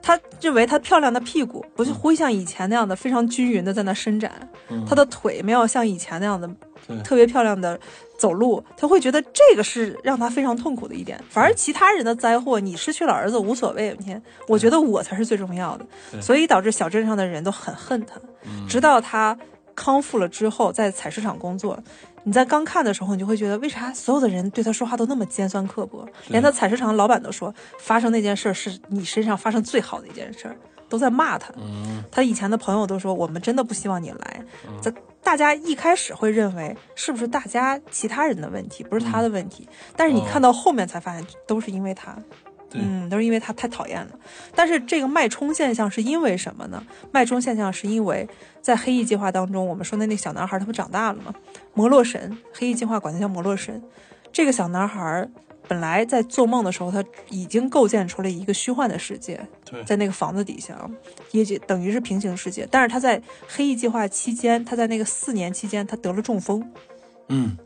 [0.01, 4.31] 他认为他漂亮的屁股不是会像以前那样的非常均匀的在那伸展，
[4.69, 4.85] 嗯。
[4.87, 6.49] 他的腿没有像以前那样的
[7.03, 7.77] 特别漂亮的
[8.17, 11.21] 走路，他会觉得这个是让他非常痛苦的一点。
[11.29, 18.15] 反而其他人的灾祸，你失去了儿子无所谓，你看，我觉得我才是最重要的，所以导致小镇上的人都很恨他。
[18.45, 18.65] 嗯。
[18.69, 19.37] 直到他
[19.77, 21.77] 康复了之后，在采石场工作。
[22.23, 26.05] 你在刚看的时候，你就会觉得为啥所有的人对他说话都那么尖酸刻薄？
[26.27, 30.57] 连他采石场的老板都说，发生那件事是你身上发生最好的一件事儿，
[30.89, 31.53] 都在骂他。
[31.57, 34.43] 嗯他以前的朋友都说，我们真的不希望你来。
[34.81, 34.91] 这
[35.23, 42.17] 大家一开始会认为是不是大家其他人的问题，不是他的问题，但是你看到后面才发现都是因为他。
[42.69, 44.11] 对嗯，都是因为他太讨厌了。
[44.53, 46.83] 但是这个脉冲现象是因为什么呢？
[47.11, 48.27] 脉冲现象是因为
[48.61, 51.33] 在黑翼计划当中，我们说的那个小男孩他不长大了吗？
[51.73, 53.81] 摩洛神，黑翼计划管他叫摩洛神。
[54.31, 55.27] 这个小男孩
[55.67, 60.77] 本来在做梦的时候，他已经构建出了一个虚幻的世界，对在那个房子底下，
[61.31, 62.67] 也就等于是平行世界。
[62.69, 66.69] 但是他在黑翼计划期间，他在那个四年期间，他得了中风。
[67.29, 67.57] 嗯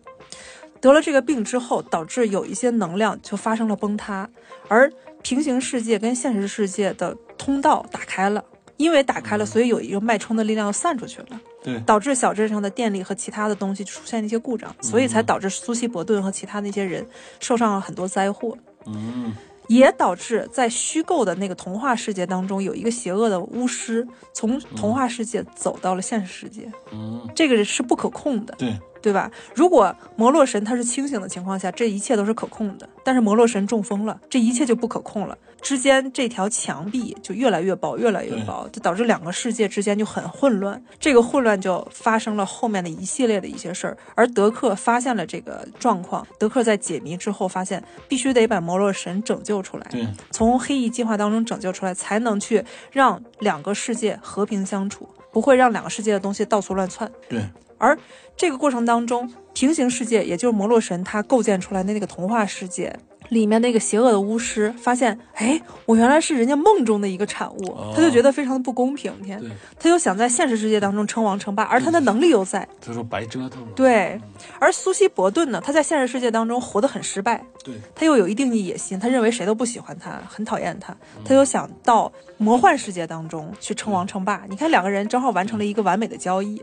[0.82, 4.28] 得了这个病之后，导致有一些能量就发生了崩塌，
[4.68, 8.44] 而平行世界跟现实世界的通道打开了，
[8.78, 11.80] 因为打开了，所以有一个脉冲的力量散出去了，对。
[11.82, 17.06] 导致小镇上的电力和其他的东西出现了一些故障，所以才导致苏西伯顿和其他那些人
[17.40, 18.58] 受上了很多灾祸。
[18.88, 19.34] 嗯。
[19.68, 28.54] 也导致在虚构的那个童话世界当中，有一个邪恶的巫师从童话世界走到了现实世界，嗯，这个是不可控的。
[28.58, 29.32] 对对吧？
[29.56, 32.88] 如果摩洛神他是清醒的情况下，这一切都是可控的。
[33.04, 35.36] 但是摩洛神中风了，这一切就不可控了。
[35.60, 40.82] 之间这条墙壁就越来越薄，越来越薄，就导致两个世界之间就很混乱。
[41.00, 43.98] 这个混乱就发生了后面的一系列的一些事儿。
[44.16, 49.88] 而德克发现了这个状况，德克在解谜之后发现，必须得把摩洛神拯救出来。
[50.32, 57.12] 从黑翼计划当中拯救出来，才能去让两个世界和平相处，不会让两个世界的东西到处乱窜。
[57.30, 57.42] 对
[57.82, 57.98] 而
[58.38, 62.96] 这个过程当中，平行世界，也就是摩洛神他构建出来的那个童话世界
[63.30, 69.12] 里面那个邪恶的巫师，发现，哎，我原来是人家梦中的一个产物，他就觉得非常的不公平。
[69.22, 69.42] 你看，
[69.80, 72.68] 他就想在现实世界当中称王称霸，而他的能力又在。
[72.80, 74.20] 他说白折腾了，对，
[74.60, 82.12] 而苏西伯顿呢，他在现实世界当中活得很失败，对他又有一定的野心，他认为谁都不喜欢他，很讨厌他，他又想到
[82.42, 84.44] 魔幻世界当中去称王称霸。
[84.50, 86.60] 你看，两个人正好完成了一个完美的交易，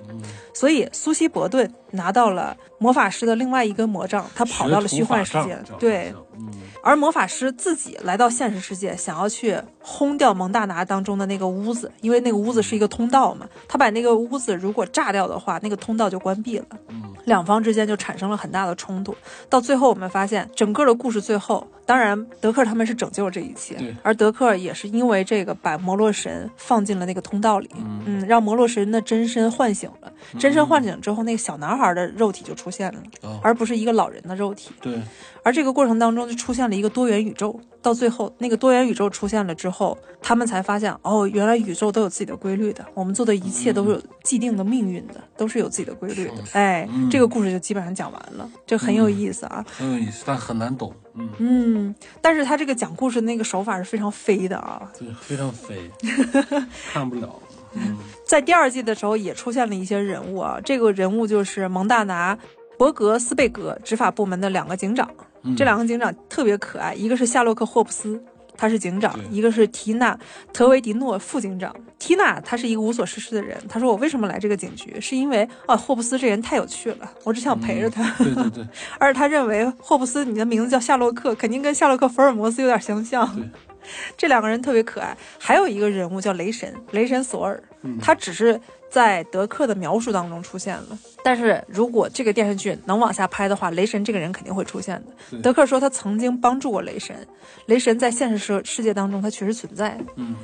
[0.52, 5.56] 所以苏西伯顿拿到了魔法师的另外一根魔杖，他跑到了虚幻世界。
[5.78, 6.50] 对。，嗯。
[6.82, 9.56] 而魔法师自己来到现实世界，想要去
[9.90, 13.48] 轰掉蒙大拿当中的那个屋子，因为那个屋子是一个通道嘛。
[13.66, 16.66] 他把那个屋子如果炸掉的话，那个通道就关闭了。
[16.88, 19.14] 嗯两方之间就产生了很大的冲突。
[19.50, 27.68] 到最后，我们发现整个的故事最后，当然德克他们是拯救了这一切对，而德克也是因为这个把摩洛神放进了那个通道里，
[28.06, 30.10] 嗯，让摩洛神的真身唤醒了。
[30.38, 34.70] 真身唤醒之后，那个小男孩的肉体就出现了，哦而不是一个老人的肉体。
[34.80, 34.98] 对
[35.42, 46.34] 而这个过程当中就出现了一个多元宇宙，到最后那个多元宇宙出现了之后，他们才发现哦，原来宇宙都有自己的规律的，我们做的一切都是有既定的命运的，都是有自己的规律的。
[46.52, 49.64] 哎，嗯这个故事就基本上讲完了，这很有意思啊。
[49.70, 54.92] 很有意思，但很难懂，嗯，嗯，但是他这个讲故事那个手法是非常飞的啊。
[54.98, 55.90] 对，非常飞，
[56.92, 57.34] 看不了，
[57.72, 62.38] 嗯在第二季的时候也出现了一些人物啊，这个人物就是蒙大拿、
[62.76, 65.08] 伯格斯贝格执法部门的两个警长。
[65.42, 68.22] 嗯，这两个警长特别可爱，一个是夏洛克·霍布斯，
[68.56, 70.14] 他是警长；一个是缇娜·
[70.52, 71.74] 特维迪诺副警长。
[71.98, 78.08] 缇娜她是一个无所事事的人，她说我为什么来这个警局，是因为啊霍布斯这人太有趣了，我只想陪着他。
[78.18, 78.66] 对对对，
[79.00, 83.44] 而他认为霍布斯你的名字叫夏洛克，肯定跟夏洛克·福尔摩斯有点相像对。
[84.16, 85.16] 这两个人特别可爱。
[85.38, 88.60] 还有一个人物叫雷神，雷神索尔，嗯他只是
[88.90, 90.98] 在德克的描述当中出现了。
[91.22, 95.38] 但是如果这个电视剧能往下拍的话，雷神这个人肯定会出现的。
[95.42, 97.26] 德克说他曾经帮助过雷神，
[97.66, 100.34] 雷神在现实世世界当中他确实存在，嗯，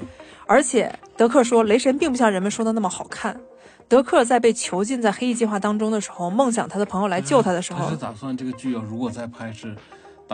[0.47, 3.41] 而且德克说雷神并不像人们说的那么好看。
[3.87, 9.77] 德克在被囚禁在黑翼计划当中的时候，梦想他的朋友来救他的时候他是，打算这个剧要如果再拍是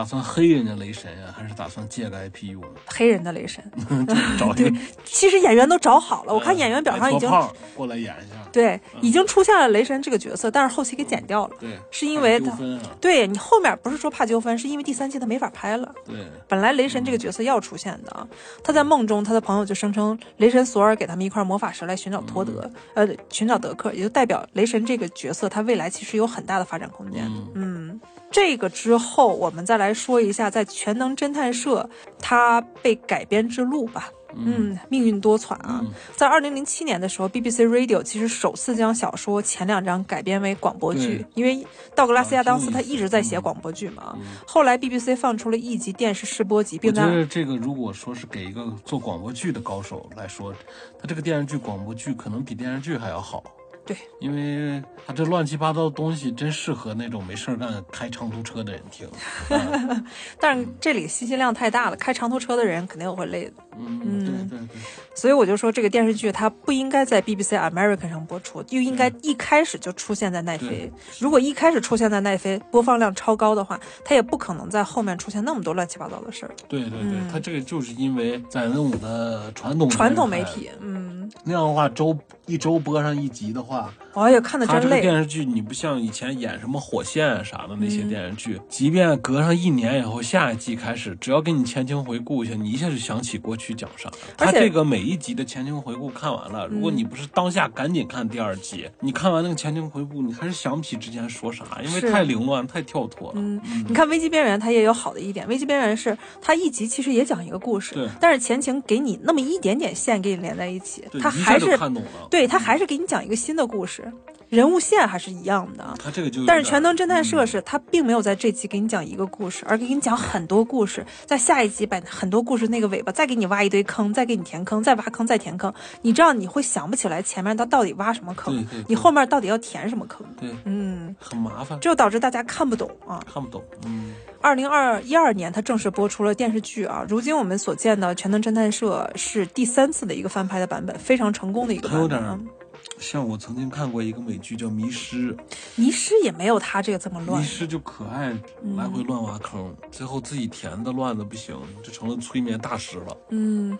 [0.00, 2.64] 打算黑人家雷神呀，还是打算借个 IP 用？
[2.86, 3.62] 黑人的雷神。
[4.38, 4.72] 找一个
[5.04, 7.30] 其实演员都找好了，我看演员表上已经
[7.76, 8.36] 过来演一下。
[8.50, 12.50] 对已经出现了雷神这个角色，但是后期给剪掉了，对，是因为他
[12.98, 15.94] 对你后面不是说怕纠纷，是因为第三季他没法拍了。
[16.06, 16.16] 对，
[16.48, 18.26] 本来雷神这个角色要出现的啊，
[18.64, 27.26] 他在梦中，他的朋友就声称雷神索尔给他们一块魔法石来寻找托德，呃，寻找德克，也就代表雷神这个角色他未来其实有很大的发展空间。
[27.26, 28.00] 嗯嗯，
[28.30, 31.88] 这个之后我们再来说一下在全能侦探社
[32.18, 34.08] 它被改编之路吧。
[34.36, 35.80] 嗯，命运多舛啊！
[35.82, 41.66] 嗯在二零零七年的时候，BBC Radio 其实首次将小说前两章改编为广播剧，因为
[41.96, 44.16] 道格拉斯亚当斯他一直在写广播剧嘛。
[44.46, 50.54] 后来 BBC 放出了一集电视试播集，我并在觉得这个如果说是给一个做广播剧的高手来说，
[50.96, 53.42] 他这个电视剧广播剧可能比电视剧还要好。
[53.90, 59.08] 对，因为他这乱七八糟的东西真适合那种没事儿干开长途车的人听。
[59.48, 60.06] 嗯
[60.38, 63.52] 但是这里信息量太大了，开长途车的人肯定会累的。
[63.86, 64.80] 嗯，对对对，
[65.14, 70.90] 所以我就说，这个电视剧它不应该在 BBC American 上播出，就应该一开始就出现在奈飞。
[71.18, 76.54] 如果一开始出现在奈飞，播放量超高的话，它也不可能在后面出现那么多乱七八糟的事儿。
[76.68, 82.16] 对对对，它这个就是因为在那种的传统嗯传统媒体，嗯，那样的话，周
[82.46, 85.00] 一周播上一集的话，哎呀，看的他这个真累。
[85.00, 94.10] 电视剧你不像以前演什么火线啊啥的那些嗯电视剧，即便隔上一年以后下一季开始，只要给你前情回顾一下，你一下就想起过去讲啥。
[94.36, 103.34] 他这个每一集的前情回顾看完了，如果你不是当下赶紧看第二集，你看完那个前情回顾，你还是想不起之前说啥，因为太凌乱太跳脱了。
[103.36, 112.28] 嗯，你看《危机边缘》，它也有好的一点，《危机边缘》是它一集其实也讲一个故事对，但是前情给你那么一点点线给你连在一起，对，它还是看懂了。
[112.30, 113.99] 对，它还是给你讲一个新的故事，
[114.48, 115.94] 人物线还是一样的。
[116.02, 125.72] 他这个就有但是全能侦探社嗯是，它并没有在这集给你讲一个故事，而给你讲很多故事，在下一集把很多故事那个尾巴再给你挖一堆坑，再给你填坑，再挖坑，再填坑，
[126.02, 133.22] 你这样你会想不起来前面他到底挖什么坑，对对对你后面到底要填什么坑，对，嗯，很麻烦，这就导致大家看不懂啊。
[133.32, 133.62] 看不懂。
[133.84, 137.04] 嗯，二零二一二年，他正式播出了电视剧啊。
[137.08, 142.54] 如今我们所见的《全能侦探社》是第三次的一个翻拍的版本，非常成功的一个它有点版本啊。
[143.00, 145.34] 像我曾经看过一个美剧叫《迷失》，
[145.74, 148.28] 迷失也没有他这个这么乱迷，失就可爱
[148.76, 153.16] 来回乱挖坑，最后自己填的乱的不行，就成了催眠大师了。
[153.30, 153.76] 嗯，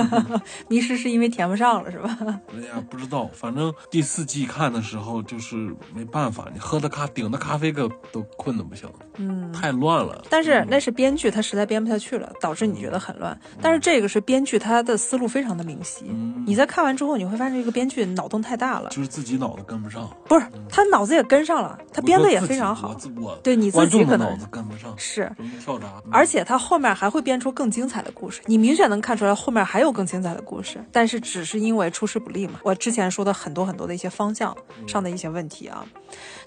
[0.68, 2.16] 迷失是因为填不上了是吧？
[2.54, 9.50] 哎呀，不知道，反正第四季看的时候就是没办法，你喝的咖顶的咖啡个都困的不行，嗯。
[9.52, 10.24] 太乱了。
[10.30, 13.38] 但是那是编剧，他实在编不下去了，导致你觉得很乱。
[13.60, 16.04] 但是这个是编剧，他的思路非常的明晰。
[16.08, 18.88] 嗯你在看完之后，你会发现这个编剧脑洞太大了。
[18.90, 22.94] 就是自己脑子跟不上，不是，他脑子也跟上了，他编的也非常我好。
[22.94, 25.30] 自我对你自己可能脑子跟不上，是，
[25.62, 25.86] 跳闸。
[26.10, 32.60] 而且他后面还会编出更精彩的故事，你明显能看出来后面还有更精彩的故事，但是只是因为出师不利嘛。
[32.62, 35.84] 我之前说的很多很多的一些方向上的一些问题啊。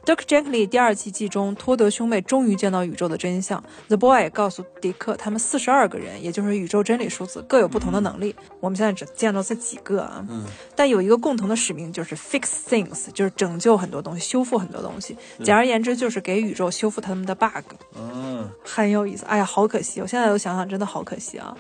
[0.06, 3.64] Dirk Gently 第二季季中，托德兄妹终于见到宇宙的真相。
[3.88, 8.36] The Boy 告诉迪克，他们四十二个人，也就是宇宙真理数字，各有不同的能力。
[8.60, 10.46] 我们现在只见到这几个啊，嗯
[10.76, 15.18] 但有一个共同的使命，就是 fix things，就是拯救很多东西，修复很多东西。
[15.42, 17.64] 简而言之，就是给宇宙修复他们的 bug。
[17.96, 19.26] 嗯，很有意思。
[19.26, 21.56] 哎呀，好可惜，我现在都想想，真的好可惜啊。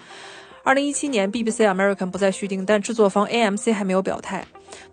[0.65, 4.45] 二零一七年，BBC American 不再续订，但制作方 AMC 还没有表态。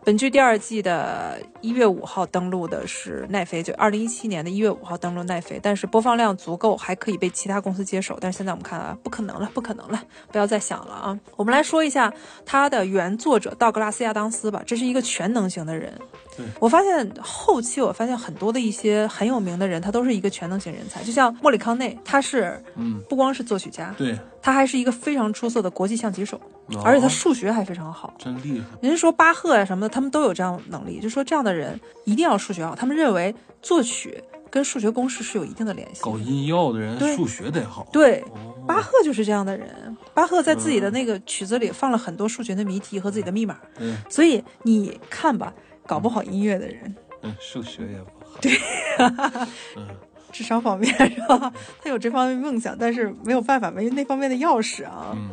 [0.04, 8.18] 本剧第二季的一月五号登陆的是奈飞，就二零一七年的一月五号登陆奈飞，但是播放量足够，还可以被其他公司接手。
[8.20, 10.02] 但是现在我们看啊，不可能了，不可能了，
[10.32, 11.18] 不要再想了啊！
[11.36, 12.12] 我们来说一下
[12.44, 15.96] 它的原作者道格拉斯亚当斯吧，这是一个全能型的人。
[16.40, 28.14] 对我发现后期我发现很多的一些很有名的人，他都是一个全能型人才，就像莫里康内，他是嗯，不光是作曲家，对，他还是一个非常出色的国际象棋手，哦而且他数学还非常好。
[28.18, 28.66] 真厉害。
[28.80, 32.74] 人家说巴赫呀、什么的，他们都有这样的能力，就说这样的人一定要数学好。
[32.74, 36.00] 他们认为作曲跟数学公式是有一定的联系。
[36.02, 37.86] 搞音药的人数学得好。
[37.92, 39.96] 对，哦，巴赫就是这样的人。
[40.12, 45.54] 巴赫在自己的那个曲子里放了很多数学的谜题和自己的密码，嗯，所以你看吧，
[45.90, 48.38] 搞不好音乐的人嗯，数学也不好。
[48.40, 48.52] 对，
[49.76, 49.88] 嗯，
[50.30, 51.52] 智商方面是吧？
[51.82, 55.12] 他有这方面梦想，但是没有办法，没有那方面的钥匙啊。
[55.16, 55.30] 嗯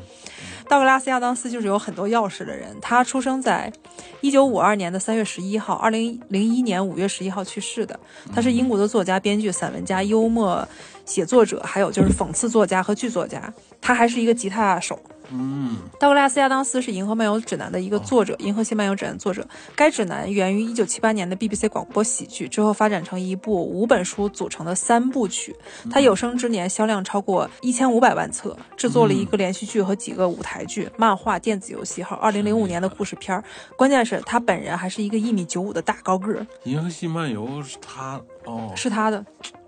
[0.69, 2.75] 道格拉斯·亚当斯就是有很多钥匙的人。
[2.81, 3.71] 他出生在
[4.19, 7.97] 一九五二年的三月十一号，二零零一年五月十一号去世的。
[8.33, 10.67] 他是英国的作家、编剧、散文家、幽默
[11.05, 13.53] 写作者，还有就是讽刺作家和剧作家。
[13.79, 14.99] 他还是一个吉他手。
[15.31, 19.45] 嗯，道格拉斯·亚当斯是《银河漫游指南》的一个作者，《银河系漫游指南》作者。
[19.75, 25.55] 该指南源于1978年的 BBC 广播喜剧，之后发展成一部五本书组成的三部曲。
[25.91, 33.43] 他有生之年销量超过1500万册，制作了一个连续剧和几个舞台剧、漫画、电子游戏，还有2005年的故事片。
[33.75, 36.45] 关键是，他本人还是一个一米九五的大高个儿。
[36.63, 39.25] 银河系漫游是他哦，是他的。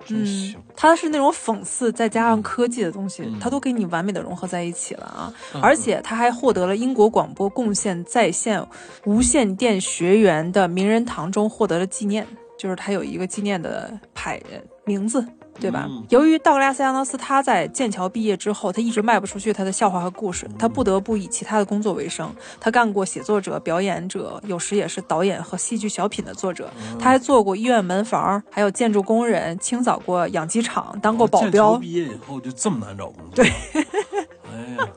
[0.10, 0.56] 真行。
[0.76, 5.34] 他是那种讽刺再加上科技的东西，它都给你完美的融合在一起了啊！
[5.61, 8.65] 而且他还获得了英国广播贡献在线
[9.06, 12.26] 无线电学员的名人堂中获得了纪念，
[12.57, 14.41] 就是他有一个纪念的牌
[14.86, 15.26] 名字。
[15.60, 15.90] 对吧？
[16.10, 22.34] 由于道格拉斯·亚当斯他在剑桥毕业之后，他一直卖不出去他的笑话和故事，他不得不以其他的工作为生。
[22.60, 26.69] 他干过写作者、表演者，有时也是导演和戏剧小品的作者。
[26.99, 31.76] 他还做过医院门房，还有建筑工人，清扫过养鸡场，当过保镖。
[31.77, 33.44] 毕业以后就这么难找工作？
[33.44, 33.49] 对。
[33.49, 34.88] 哎呀。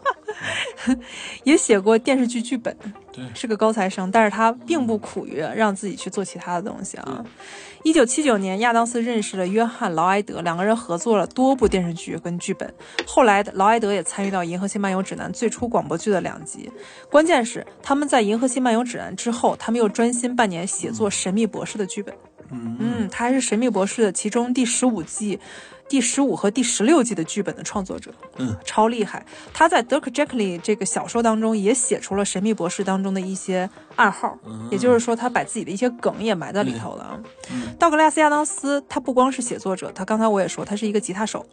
[1.44, 2.76] 也写过电视剧剧本，
[3.12, 7.24] 对，是个高材生，但是他并不苦于让自己去做其他的东西啊。
[7.84, 12.72] 一九七九年，亚当斯认识了约翰劳埃德，两个人合作了多部电视剧跟剧本。
[13.04, 16.70] 后来，劳埃德也参与到《银河系漫游指南》最初广播剧的两集。
[17.10, 22.14] 关键是，他们在《银河系漫游指南》之后，他们又专心半年写作《神秘博士》的剧本。
[22.50, 25.40] 嗯，他还是《神秘博士》的其中第十五季。
[25.92, 29.26] 第十五和第十六季的剧本的创作者，嗯，超厉害。
[29.52, 34.38] 他在《Dirk Gently》这个小说当中也写出了《神秘博士》当中的一些暗号，
[34.70, 37.20] 也就是说，他把自己的一些梗也埋在里头了。
[37.78, 41.44] 道格拉斯·亚当斯，他不光是写作者，他刚才我也说，他是一个吉他手，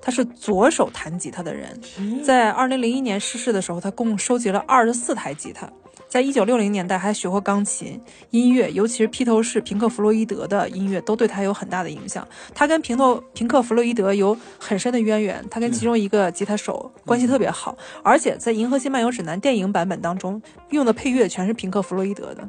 [0.00, 1.76] 他是左手弹吉他的人。
[2.22, 5.68] 在二零零一年逝世的时候，他共收集了二十四台吉他。
[6.08, 12.26] 在一九六零年代，还学过钢琴、音乐，尤其是披头士、平克·弗洛伊德的音乐，都对他有很大的影响。
[12.54, 17.76] 他跟平头、平克·弗洛伊德有很深的渊源，他跟其中一个吉他手关系特别好。
[18.02, 20.40] 而且在《银河系漫游指南》电影版本当中，
[20.70, 22.48] 用的配乐全是平克·弗洛伊德的。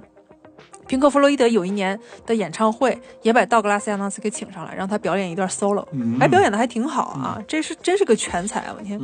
[0.90, 5.86] 平克·弗洛伊德有一年的演唱会，也把道格拉斯·亚当斯给请上来，让他表演一段 solo，
[6.20, 7.40] 还表演的还挺好啊！
[7.48, 8.74] 这是真是个全才啊！
[8.76, 9.00] 我天，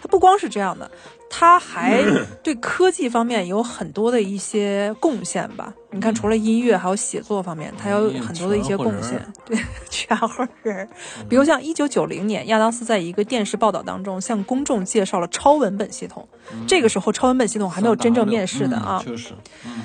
[0.00, 0.90] 他不光是这样的，
[1.28, 2.02] 他还
[2.42, 5.74] 对科技方面有很多的一些贡献吧？
[5.90, 9.20] 你看，除了音乐，还有写作方面，他有很多的一些贡献。
[9.44, 9.58] 对，
[9.90, 10.88] 全活人。
[11.28, 16.26] 比如像一九九零年，亚当斯在一个电视报道当中向公众介绍了超文本系统。
[16.66, 19.02] 这个时候，超文本系统还没有真正面世的啊。
[19.04, 19.34] 确实，
[19.66, 19.82] 嗯。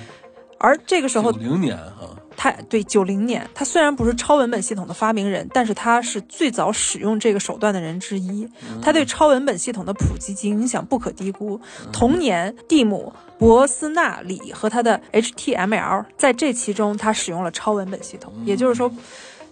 [0.62, 2.08] 而这个时候，九零年哈，
[2.38, 8.48] 他对九零年，他虽然不是超文本系统的发明人，但是他是最早使用这个手段的人之一。
[8.82, 11.60] 他对超文本系统的普及及影响不可低估。
[11.92, 18.32] 同年，蒂姆·博斯纳里和他的 HTML 在这其中，他使用了超文本系统。
[18.46, 18.88] 也就是说，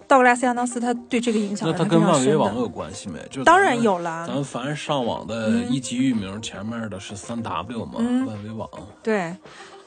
[0.07, 3.19] 道格拉斯·亚当斯他对这个影响那他跟万维网有关系没？
[3.31, 4.27] 就当然有了。
[4.27, 7.99] 咱凡是上网的一级域名前面的是三 W 嘛？
[8.27, 8.69] 万维网。
[9.01, 9.35] 对。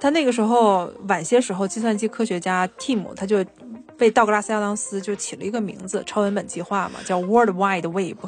[0.03, 3.45] 他那个时候晚些时候，计算机科学家 Tim 他就
[3.97, 8.19] 被道格拉斯亚当斯就起了一个名字，超文本计划嘛，叫 World Wide Web，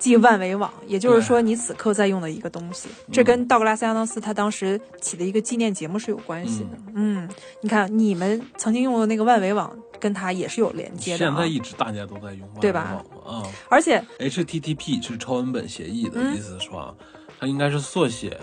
[0.00, 0.68] 即万维网。
[0.88, 6.70] 也就是说，你此刻在用的一个东西，这跟道格拉斯亚当斯他当时起的一个纪念节目是有关系的。
[6.96, 7.28] 嗯，
[7.60, 11.18] 你看你们曾经用的那个万维网，跟他也是有连接的。
[11.18, 16.92] 现在一直大家都在用对吧网啊，而且 HTTP 是超文本协议的意思是吧？
[17.38, 18.36] 它应该是缩写。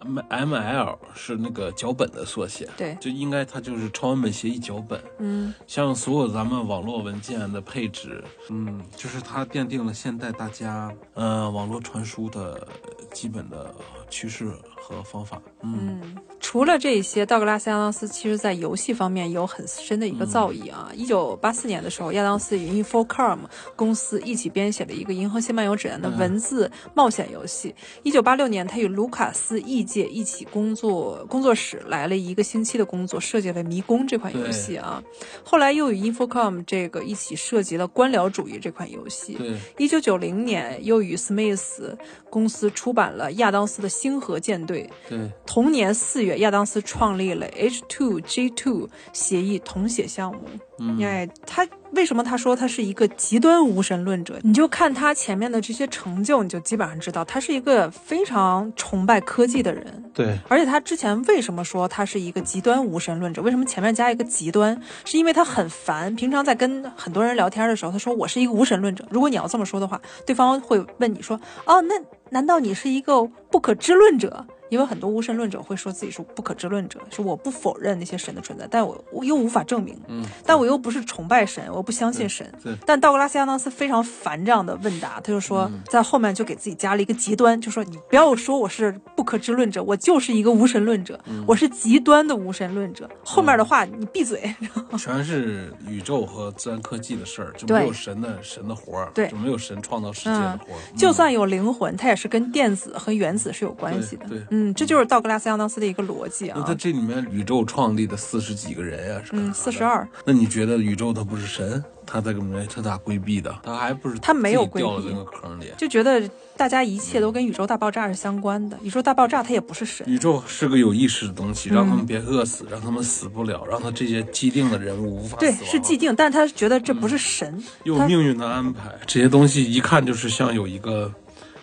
[0.00, 5.02] M M L 是那个脚本的缩写，对，就应该它就是超文本协议脚本。
[5.18, 12.66] 嗯，像所有咱们网络文件的配置，嗯，就是它奠定了现代大家呃网络传输的
[13.12, 13.74] 基本的
[14.08, 14.52] 趋势。
[14.82, 16.00] 和方法，嗯，
[16.40, 20.90] 除了这些，道格拉斯亚当斯其实在游戏方面有很深的一个造诣啊。
[20.92, 23.38] 一九八四年的时候，亚当斯与 Infocom
[23.76, 27.72] 公司一起编写了一个《银河系漫游指南》的文字冒险游戏。
[28.02, 35.00] 一九八六年，他与卢卡斯异界一起工作，工作室来了一个星期的工作，设计了《迷宫》这款游戏啊。
[35.44, 39.34] 后来又与 Infocom 这个一起设计了《官僚主义》这款游戏。
[39.34, 41.96] 对，一九九零年又与 Smith
[42.28, 44.71] 公司出版了亚当斯的星河舰队。
[45.08, 50.40] 对，同年四月，亚当斯创立了 H2G2 协议同写项目。
[50.78, 54.36] 嗯哎，他为什么他说他是一个极端无神论者？
[54.42, 60.10] 你就看他前面的这些成就，你就基本上知道他是一个非常崇拜科技的人。
[60.12, 63.40] 对，而且他之前为什么说他是一个极端无神论者？
[63.42, 64.80] 为什么前面加一个极端？
[65.04, 69.06] 是因为他很烦，平常在跟很多人聊天的时候，他说我是一个无神论者。
[69.10, 71.94] 如果你要这么说的话，对方会问你说：“哦，那
[72.30, 82.50] 难道你是一个不可知论者？”因为很多无神论者会说自己是不可知论者，是我不否认那些神的存在，但我我又无法证明，嗯，但我又不是崇拜神，我不相信神。
[82.64, 93.06] 对，但道格拉斯亚当斯非常烦这样的问答，他就说在后面就给自己加了一个极端，就说你不要说我是不可知论者，我就是一个无神论者，我是极端的无神论者。
[93.22, 94.54] 后面的话你闭嘴。
[94.98, 100.80] 全是宇宙和自然科技的事儿，就没有神的神的活儿，对就没有神创造世界的活儿。
[100.92, 104.26] 嗯就算有灵魂，它也是跟电子和原子是有关系的。
[104.28, 106.56] 对对嗯，这就是道格拉斯亚当斯的一个逻辑啊。
[106.60, 109.82] 那他这里面宇宙创立的四十几个人呀、嗯，四十。
[109.82, 110.06] 二。
[110.24, 111.82] 那你觉得宇宙它不是神？
[112.04, 113.54] 他在里面他咋规避的？
[113.62, 115.72] 他还不是他没有掉了规避那个坑里。
[115.78, 118.76] 就觉得大家一切都跟宇宙大爆炸是相关的。
[118.82, 131.10] 宇宙大爆炸它也不是神，宇宙是个有意识的东西，让嗯他们别饿死，让他们死不了，让他这些既定的人物无法对死，亡是既定，但是他觉得这不是神，他有命运的安排，这些东西一看就是像有一个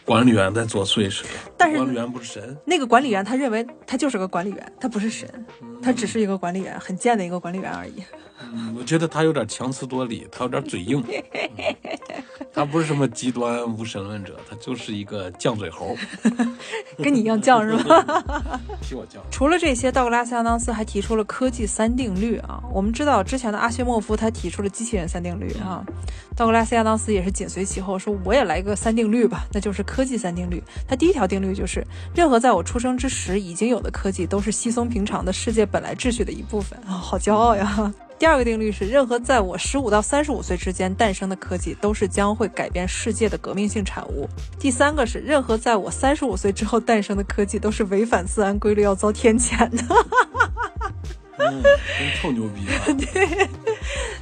[0.10, 1.30] 管理员在作祟似的。
[1.56, 5.30] 但是管理员不是神，那个管理员他认为他就是个管理员，他不是神，
[5.84, 8.04] 他只是一个管理员，很贱的一个管理员而已。
[8.42, 11.04] 嗯，我觉得他有点强词夺理，他有点嘴硬。
[11.08, 11.76] 嗯
[12.52, 15.96] 他不是什么极端无神论者，他就是一个犟嘴猴，
[16.98, 18.24] 跟你一样犟是吧？
[18.82, 19.18] 替我犟。
[19.32, 22.62] 除了这些，道格拉斯亚当斯还提出了科技三定律啊。
[22.74, 25.86] 我们知道之前的阿西莫夫他提出了机器人三定律啊，
[26.36, 30.62] 道格拉斯亚当斯也是紧随其后说我也来个三定律吧，那就是科技三定律。
[30.88, 37.94] 他第一条定律就是任何在我出生之时已经有的科技都是稀松平常的世界本来秩序的一部分啊，好骄傲呀。
[38.20, 44.28] 第二个定律是，任何在我十五到三十五岁之间诞生的科技，都是将会改变世界的革命性产物。
[44.60, 49.82] 第三个是，任何在我三十五岁之后诞生的科技，都是违反自然规律要遭天谴的。
[49.84, 50.94] 哈哈哈哈哈，
[51.38, 52.84] 真臭牛逼啊！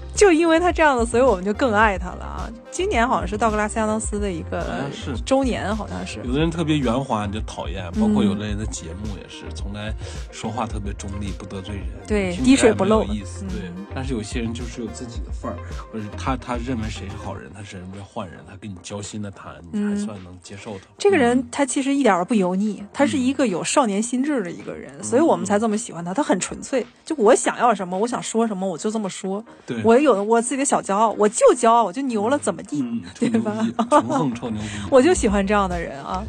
[0.19, 2.49] 就因为他这样的，所以我们就更爱他了啊！
[2.71, 6.19] 今年好像是道格拉斯亚当斯的一个是周年，好像是。
[6.23, 9.93] 有的人特别圆滑，你就讨厌；包括有的人的节目也是，从来
[10.31, 13.45] 说话特别中立，不得罪人，对滴水不漏有意思。
[13.45, 15.57] 嗯对，但是有些人就是有自己的范儿，
[15.91, 20.85] 或者他他认为谁是好人，他是人为坏人，他跟你交心的谈，你还算能接受他。
[20.97, 26.11] 这个人他其实一点儿都不油腻，他是一个有少年心智的一个人，所以我们才这么喜欢他。
[26.13, 29.43] 他很纯粹，就我想要什么，我想说什么，我就这么说。
[29.65, 32.81] 对，我有我自己的小骄傲，我就骄傲，我就牛了，怎么地？
[32.81, 33.67] 嗯， 对吧
[34.09, 34.67] 横臭牛逼。
[34.89, 36.23] 我就喜欢这样的人啊，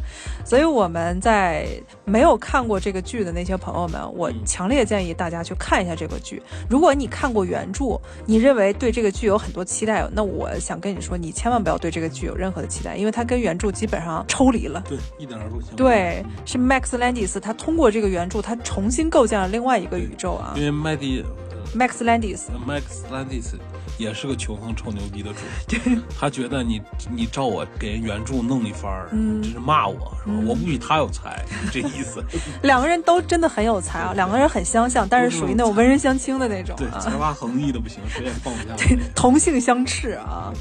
[0.45, 1.67] 所以我们在
[2.05, 6.41] 没有看过这个剧的那些朋友们，我强烈建议大家去看一下这个剧。
[6.69, 14.83] 如果你看过原著，你认为对这个剧有很多期待，那我想跟你说，你千万不要对这个剧有任何的期待，因为它跟原著基本上抽离了。
[14.87, 15.75] 对，一点儿都不像。
[15.75, 20.63] 对，是 Max Landis，他通过这个原著，他重新构建了另外一个宇宙啊因。
[20.63, 21.23] 为麦迪。
[21.75, 23.53] Max Landis，呃 Max Landis
[23.99, 25.39] 也是个穷横臭牛逼的主，
[26.17, 26.81] 他觉得你
[27.11, 30.39] 你照我给人原著弄一番儿，嗯这是骂我是吧？
[30.47, 32.23] 我不比他有才，这意思。
[32.63, 36.99] 两个人都真的很有才啊，两个人很相像，但是属于那种文人相轻的那种对，啊。
[36.99, 38.97] 才华横溢的不行，谁也放不下对。
[39.13, 40.51] 同性相斥啊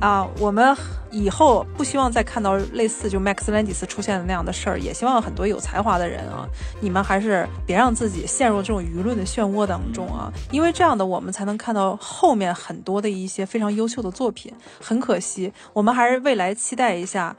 [0.00, 0.26] 啊！
[0.38, 0.74] 我们
[1.10, 6.48] 以后不希望再看到类似就 Max Landis 出现的那样的事儿，也希望很多有才华的人啊，
[6.80, 14.52] 你们还是别让自己陷入这种舆论的漩涡当中啊，因为这样的我们才能看到后面很多的一些非常优秀的作品。
[14.80, 17.36] 很可惜，我们还是未来期待一下。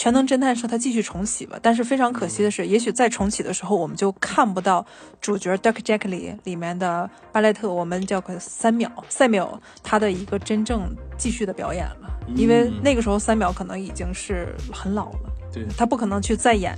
[0.00, 4.86] 全能侦探社它继续重启吧，但是非常可惜的是，也许在重启的时候，我们就看不到
[5.20, 16.74] 主角 Dirk j a c k l y 里面的巴莱特，我们叫个三秒赛秒他的一个真正继续的表演了，因为那个时候三秒可能已经是很老了，对，他不可能去再演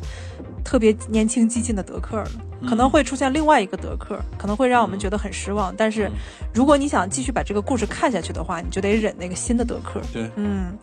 [0.64, 2.30] 特别年轻激进的德克了，
[2.68, 5.72] 可能会出现另外一个德克，可能会让我们觉得很失望。
[5.76, 6.10] 但是
[6.52, 10.00] 如果你想继续把这个故事看下去的话，你就得忍那个新的德克。
[10.12, 10.76] 对，嗯。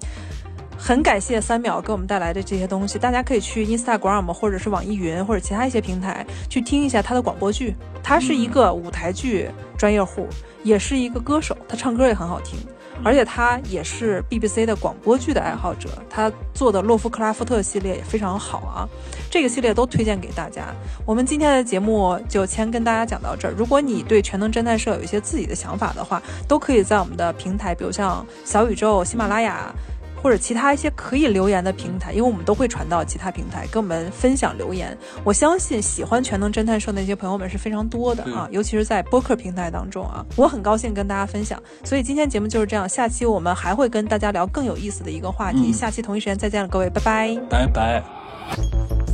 [0.82, 7.76] 很感谢三秒给我们带来的这些东西，大家可以去 Instagram 或者是网易云或者其他一些平台去听一下他的广播剧。
[8.02, 10.26] 他是一个舞台剧专业户，
[10.64, 12.58] 也是一个歌手，他唱歌也很好听，
[13.04, 15.90] 而且他也是 BBC 的广播剧的爱好者。
[16.10, 18.88] 他做的洛夫克拉夫特系列也非常好啊，
[19.30, 20.74] 这个系列都推荐给大家。
[21.06, 23.54] 我们今天的节目就先跟大家讲到这儿。
[23.56, 29.72] 如果你对全能侦探社有一些自己的想法的话，都可以在我们的平台，比如像小宇宙、喜马拉雅。
[30.22, 34.98] 或者其他一些可以留言的平台，因为我们都会传到其他平台跟我们分享留言。
[35.24, 41.62] 我相信喜欢全能侦探社那些朋友们是非常多的啊，尤其是在播客平台当中啊，我很高兴跟大家分享。
[41.84, 45.72] 所以今天节目就是这样，下期我们还会跟大家聊更有意思的一个话题。
[45.72, 47.38] 嗯下期同一时间再见了，各位，拜拜。
[47.50, 49.09] 拜拜。